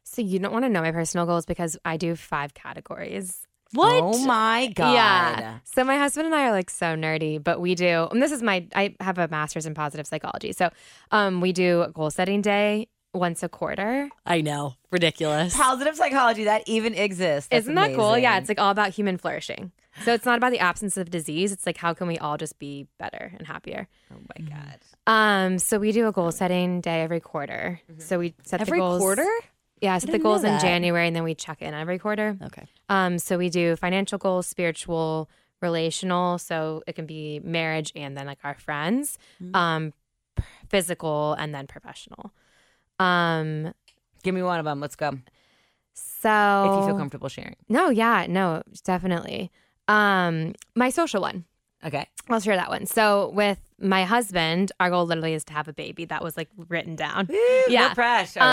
[0.04, 3.48] So you don't want to know my personal goals because I do five categories.
[3.74, 4.02] What?
[4.04, 4.94] Oh my god!
[4.94, 5.60] Yeah.
[5.64, 8.08] So my husband and I are like so nerdy, but we do.
[8.12, 8.68] And this is my.
[8.76, 10.70] I have a master's in positive psychology, so
[11.12, 14.10] um, we do a goal setting day once a quarter.
[14.26, 15.56] I know, ridiculous.
[15.56, 17.48] Positive psychology that even exists.
[17.50, 18.18] That's Isn't that cool?
[18.18, 19.72] Yeah, it's like all about human flourishing.
[20.04, 21.52] So it's not about the absence of disease.
[21.52, 23.88] It's like how can we all just be better and happier.
[24.14, 24.80] oh my god.
[25.08, 27.82] Um, so we do a goal setting day every quarter.
[27.98, 29.02] So we set Every the goals.
[29.02, 29.28] quarter?
[29.82, 30.60] Yeah, set the goals in.
[30.60, 32.38] January and then we check in every quarter.
[32.44, 32.68] Okay.
[32.88, 35.28] Um, so we do financial goals, spiritual,
[35.62, 36.38] relational.
[36.38, 39.56] So it can be marriage and then like our friends, Mm-hmm.
[39.56, 39.94] um,
[40.70, 42.32] physical, and then professional.
[43.00, 43.74] Um,
[44.24, 44.80] Give me one of them.
[44.80, 45.12] Let's go.
[45.94, 47.56] so If you feel comfortable sharing.
[47.68, 49.52] no, yeah, no, definitely.
[49.88, 51.46] Um, my social one.
[51.84, 52.08] Okay.
[52.30, 52.86] I'll share that one.
[52.86, 56.06] So with my husband, our goal literally is to have a baby.
[56.06, 57.28] That was like written down.
[57.30, 57.38] Yeah.
[57.68, 57.88] Yeah.
[57.90, 58.40] No pressure.
[58.42, 58.48] Um,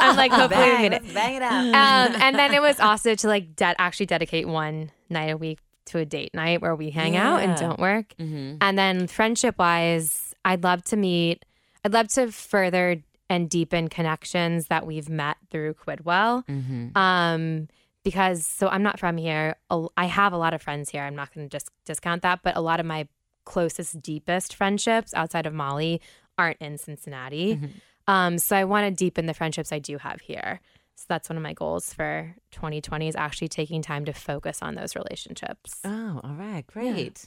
[0.00, 1.14] I'm like, hopefully we bang, made it.
[1.14, 1.52] bang it out.
[2.14, 5.58] um, and then it was also to like de- actually dedicate one night a week
[5.86, 8.14] to a date night where we hang out and don't work.
[8.18, 8.56] Mhm.
[8.60, 11.44] And then friendship wise, I'd love to meet,
[11.84, 16.46] I'd love to further and deepen connections that we've met through Quidwell.
[16.46, 16.96] Mhm.
[16.96, 17.68] Um,
[18.02, 19.56] because so I'm not from here.
[19.96, 21.02] I have a lot of friends here.
[21.02, 23.08] I'm not going to just discount that, but a lot of my
[23.44, 26.00] closest, deepest friendships outside of Molly
[26.38, 27.60] aren't in Cincinnati.
[28.06, 30.60] Um, so I want to deepen the friendships I do have here.
[30.96, 34.74] So that's one of my goals for 2020 is actually taking time to focus on
[34.74, 35.80] those relationships.
[35.84, 36.66] Oh, all right.
[36.66, 37.26] Great.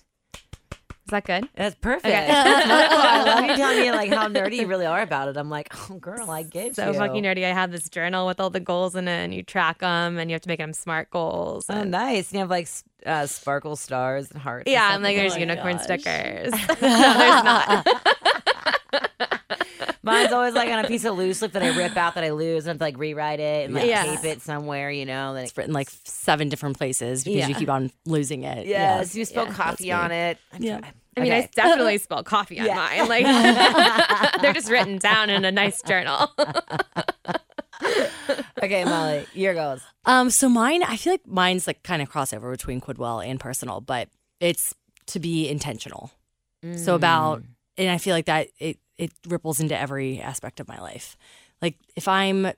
[1.07, 1.47] Is that good?
[1.55, 2.05] That's perfect.
[2.05, 2.27] Okay.
[2.27, 2.97] That's wonderful.
[2.97, 5.37] I love you telling me like how nerdy you really are about it.
[5.37, 6.93] I'm like, oh, girl, I get So you.
[6.95, 7.45] So fucking nerdy.
[7.45, 10.29] I have this journal with all the goals in it, and you track them, and
[10.29, 11.67] you have to make them smart goals.
[11.69, 12.33] Oh, and- nice.
[12.33, 12.67] You have like
[13.05, 14.69] uh, sparkle stars and hearts.
[14.69, 15.83] yeah, stuff I'm like, there's my unicorn gosh.
[15.83, 16.51] stickers.
[16.69, 17.87] no, there's not.
[20.07, 22.31] Mine's always like on a piece of loose leaf that I rip out that I
[22.31, 24.03] lose and I have to like rewrite it and like Yeah.
[24.03, 25.33] tape it somewhere, you know.
[25.33, 28.65] Then it, It's written like seven different places because you keep on losing it.
[28.67, 30.37] yes, you spill Yeah, coffee on it.
[30.53, 30.79] I'm Yeah.
[30.79, 32.75] trying- I mean, I definitely spell coffee on Yeah.
[32.75, 33.07] mine.
[33.07, 33.25] Like
[34.41, 36.31] they're just written down in a nice journal.
[38.63, 39.81] okay, Molly, your goals.
[40.05, 43.81] Um, so mine, I feel like mine's like kind of crossover between Quidwell and personal,
[43.81, 44.73] but it's
[45.07, 46.11] to be intentional.
[46.75, 47.43] So about,
[47.77, 51.17] and I feel like that it it ripples into every aspect of my life.
[51.61, 52.53] Like if I'm, I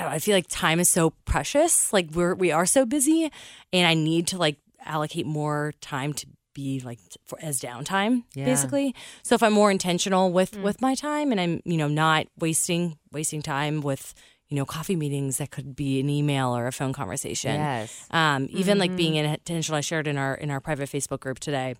[0.00, 1.92] don't know, I feel like time is so precious.
[1.92, 3.30] Like we're we are so busy,
[3.72, 8.46] and I need to like allocate more time to be like for, as downtime Yeah.
[8.46, 12.28] basically so if i'm more intentional with with my time and i'm you know not
[12.38, 14.14] wasting wasting time with
[14.48, 18.06] you know coffee meetings that could be an email or a phone conversation Yes.
[18.10, 21.74] um, even like being intentional i shared in our in our private facebook group today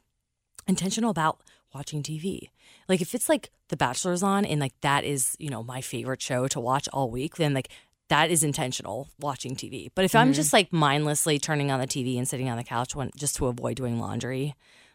[0.66, 1.40] intentional about
[1.74, 2.48] watching tv
[2.88, 6.22] like if it's like the bachelor's on and like that is you know my favorite
[6.22, 7.68] show to watch all week then like
[8.08, 12.16] that is intentional watching tv but if i'm just like mindlessly turning on the tv
[12.16, 14.54] and sitting on the couch when just to avoid doing laundry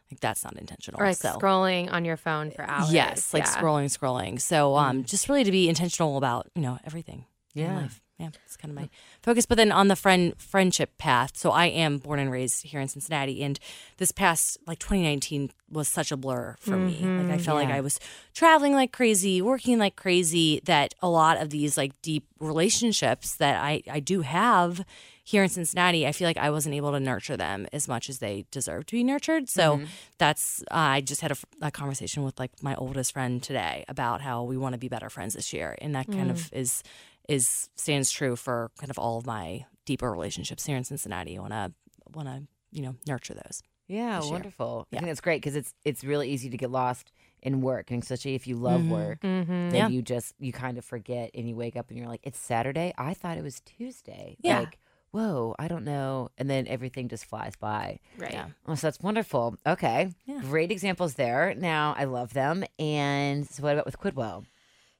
[0.09, 2.91] like that's not intentional or like so scrolling on your phone for hours.
[2.91, 3.55] yes like Yeah.
[3.61, 7.87] scrolling scrolling so um just really to be intentional about you know everything in Yeah.
[8.21, 8.89] Yeah, it's kind of my
[9.23, 9.47] focus.
[9.47, 12.87] But then on the friend friendship path, so I am born and raised here in
[12.87, 13.59] Cincinnati, and
[13.97, 16.93] this past like 2019 was such a blur for me.
[16.93, 17.37] Like I mm-hmm.
[17.37, 17.99] felt like I was
[18.35, 20.61] traveling like crazy, working like crazy.
[20.65, 24.85] That a lot of these like deep relationships that I I do have
[25.23, 28.19] here in Cincinnati, I feel like I wasn't able to nurture them as much as
[28.19, 29.49] they deserve to be nurtured.
[29.49, 29.85] So mm-hmm.
[30.17, 34.21] that's uh, I just had a, a conversation with like my oldest friend today about
[34.21, 36.59] how we want to be better friends this year, and that kind of mm.
[36.59, 36.83] is
[37.29, 41.37] is stands true for kind of all of my deeper relationships here in Cincinnati.
[41.37, 41.71] I want to
[42.13, 43.61] want to you know nurture those.
[43.87, 44.87] Yeah, wonderful.
[44.91, 44.99] I Yeah.
[45.01, 47.11] think that's great because it's it's really easy to get lost
[47.41, 48.89] in work, and especially if you love Mhm.
[48.89, 49.69] work, Mm-hmm.
[49.69, 49.87] then Yeah.
[49.89, 52.93] you just you kind of forget, and you wake up and you're like, it's Saturday.
[52.97, 54.37] I thought it was Tuesday.
[54.41, 54.59] Yeah.
[54.59, 54.77] Like,
[55.11, 57.99] whoa, I don't know, and then everything just flies by.
[58.17, 58.31] Right.
[58.31, 58.49] Yeah.
[58.67, 59.57] Oh, so that's wonderful.
[59.65, 60.39] Okay, Yeah.
[60.41, 61.53] great examples there.
[61.55, 62.63] Now I love them.
[62.79, 64.45] And so what about with Quidwell?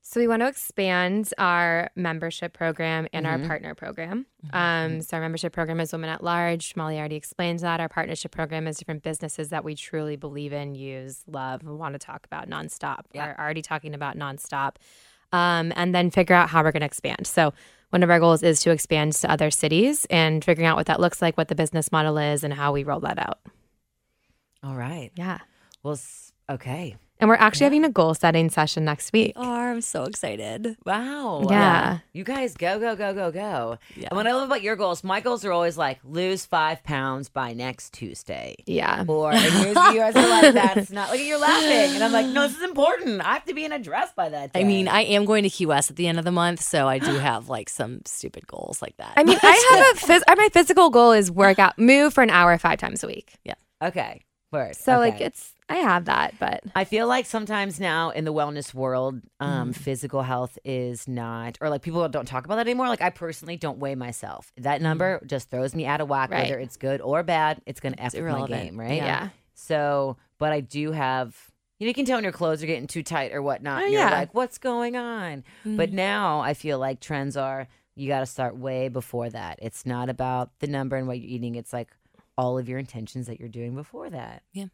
[0.03, 3.29] So we want to expand our membership program and Mhm.
[3.29, 4.25] our partner program.
[4.51, 6.75] Um, so our membership program is Women at Large.
[6.75, 7.79] Molly already explained that.
[7.79, 11.93] Our partnership program is different businesses that we truly believe in, use, love, and want
[11.93, 13.01] to talk about nonstop.
[13.13, 13.27] Yeah.
[13.27, 14.75] We're already talking about nonstop.
[15.31, 17.25] Um, and then figure out how we're going to expand.
[17.25, 17.53] So
[17.91, 20.99] one of our goals is to expand to other cities and figuring out what that
[20.99, 23.39] looks like, what the business model is, and how we roll that out.
[24.63, 25.11] All right.
[25.15, 25.37] Yeah.
[25.83, 25.97] Well,
[26.49, 26.97] okay.
[27.22, 29.34] And we're actually having a goal setting session next week.
[29.36, 30.76] Oh, I'm so excited.
[30.86, 31.45] Wow.
[31.49, 31.99] Yeah.
[32.13, 33.78] You guys go, go, go, go, go.
[33.95, 34.07] Yeah.
[34.09, 37.30] And what I love about your goals, my goals are always like lose five pounds
[37.30, 38.55] by next Tuesday.
[38.65, 39.05] Yeah.
[39.07, 41.95] Or and yours, you guys are like, that's not like you're laughing.
[41.95, 43.22] And I'm like, no, this is important.
[43.22, 44.59] I have to be in a dress by that day.
[44.59, 46.88] I mean, I am going to Key West at the end of the month, so
[46.88, 49.13] I do have like some stupid goals like that.
[49.15, 52.32] I mean, I have a phys- my physical goal is work out, move for an
[52.32, 53.36] hour five times a week.
[53.45, 53.53] Yeah.
[53.80, 54.24] Okay.
[54.51, 54.75] Word.
[54.75, 58.73] So like it's I have that, but I feel like sometimes now in the wellness
[58.73, 59.71] world, um, Mm-hmm.
[59.71, 62.89] physical health is not, or like people don't talk about that anymore.
[62.89, 64.51] Like I personally don't weigh myself.
[64.57, 66.31] That number just throws me out of whack.
[66.31, 66.43] Right.
[66.49, 67.61] whether it's good or bad.
[67.65, 68.95] It's gonna f with my game, right?
[68.97, 69.29] yeah.
[69.53, 71.37] So, but I do have,
[71.79, 73.83] you know, you can tell when your clothes are getting too tight or whatnot.
[73.83, 74.11] Oh, You're yeah.
[74.11, 75.43] like, what's going on?
[75.63, 79.59] But now I feel like trends are, you got to start way before that.
[79.61, 81.55] It's not about the number and what you're eating.
[81.55, 81.89] It's like
[82.41, 84.41] all of your intentions that you're doing before that.
[84.51, 84.65] Yeah,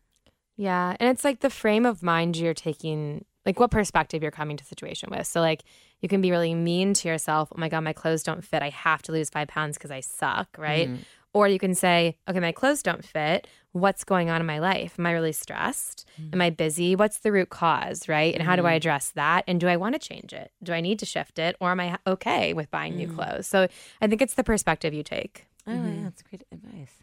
[0.56, 0.96] Yeah.
[1.00, 4.64] and it's like the frame of mind you're taking, like what perspective you're coming to
[4.64, 5.28] the situation with.
[5.28, 5.64] So like
[6.00, 7.50] you can be really mean to yourself.
[7.52, 8.62] Oh my god, my clothes don't fit.
[8.62, 10.88] I have to lose five pounds because I suck, right?
[10.88, 11.00] Mhm.
[11.34, 13.48] Or you can say, okay, my clothes don't fit.
[13.74, 14.96] What's going on in my life?
[14.98, 16.08] Am I really stressed?
[16.20, 16.34] Mm.
[16.34, 16.96] Am I busy?
[16.96, 18.34] What's the root cause, right?
[18.34, 18.78] And how do I mm.
[18.78, 19.44] address that?
[19.46, 20.52] And do I want to change it?
[20.64, 21.58] Do I need to shift it?
[21.60, 23.16] Or am I okay with buying new mm.
[23.16, 23.46] clothes?
[23.46, 23.68] So
[24.02, 25.46] I think it's the perspective you take.
[25.68, 26.94] Oh, yeah, that's great advice.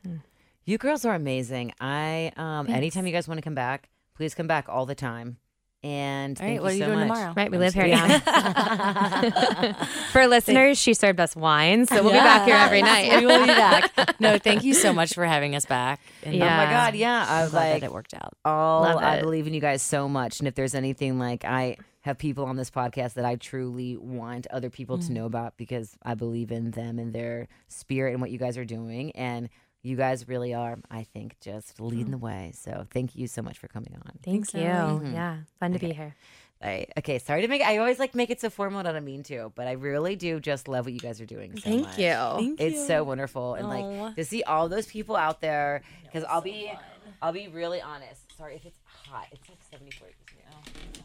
[0.65, 1.73] You girls are amazing.
[1.81, 5.39] I um anytime you guys want to come back, please come back all the time.
[5.83, 7.19] And All thank right, what are you you so doing much.
[7.19, 7.35] tomorrow?
[7.37, 9.75] Right, we I'm live here now.
[10.13, 13.17] For listeners, she served us wine, so we'll be back here every night.
[13.21, 14.19] we will be back.
[14.19, 16.01] No, thank you so much for having us back.
[16.25, 17.27] And Oh my god, yeah.
[17.29, 18.35] I I'm was glad like that it worked out.
[18.47, 20.39] all Love I believe in you guys so much.
[20.39, 24.47] And if there's anything like I have people on this podcast that I truly want
[24.47, 25.07] other people Mm.
[25.09, 28.57] to know about because I believe in them and their spirit and what you guys
[28.57, 29.11] are doing.
[29.13, 29.51] And
[29.85, 32.53] you guys really are, I think, just leading the way.
[32.55, 34.13] So thank you so much for coming on.
[34.23, 34.61] Thank Thanks, you.
[34.63, 35.07] Emily.
[35.11, 35.13] Mhm.
[35.13, 36.17] Yeah, fun to be here.
[36.63, 39.05] I, okay, sorry to make I always like make it so formal and I don't
[39.05, 41.85] mean to, but I really do just love what you guys are doing so much.
[41.97, 42.57] Thank you.
[42.59, 42.87] It's you.
[42.87, 43.69] so wonderful and Aw.
[43.71, 46.73] like to see all those people out there because I'll be
[47.21, 48.23] I'll be really honest.
[48.39, 49.27] Sorry if it's hot.
[49.33, 51.03] It's like 74 degrees now.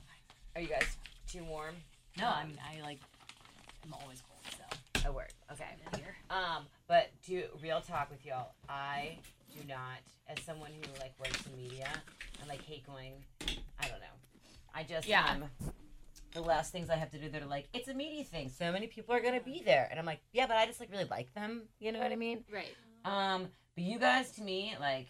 [0.56, 0.96] Are you guys
[1.28, 1.76] too warm?
[2.18, 3.00] No, I mean I like.
[3.84, 4.62] I'm always cold,
[5.04, 5.34] so A word.
[5.52, 5.66] Okay.
[6.30, 9.20] Um, but do real talk with y'all, I
[9.54, 11.88] do not, as someone who like works in media,
[12.44, 13.14] I like hate going.
[13.80, 14.18] I don't know.
[14.74, 15.26] I just Yeah.
[15.30, 15.46] um,
[16.34, 18.50] the last things I have to do, they're like, it's a media thing.
[18.50, 20.92] So many people are gonna be there, and I'm like, yeah, but I just like
[20.92, 21.62] really like them.
[21.80, 22.44] You know what I mean?
[22.52, 22.76] Right.
[23.06, 25.08] Um, but you guys, to me, like,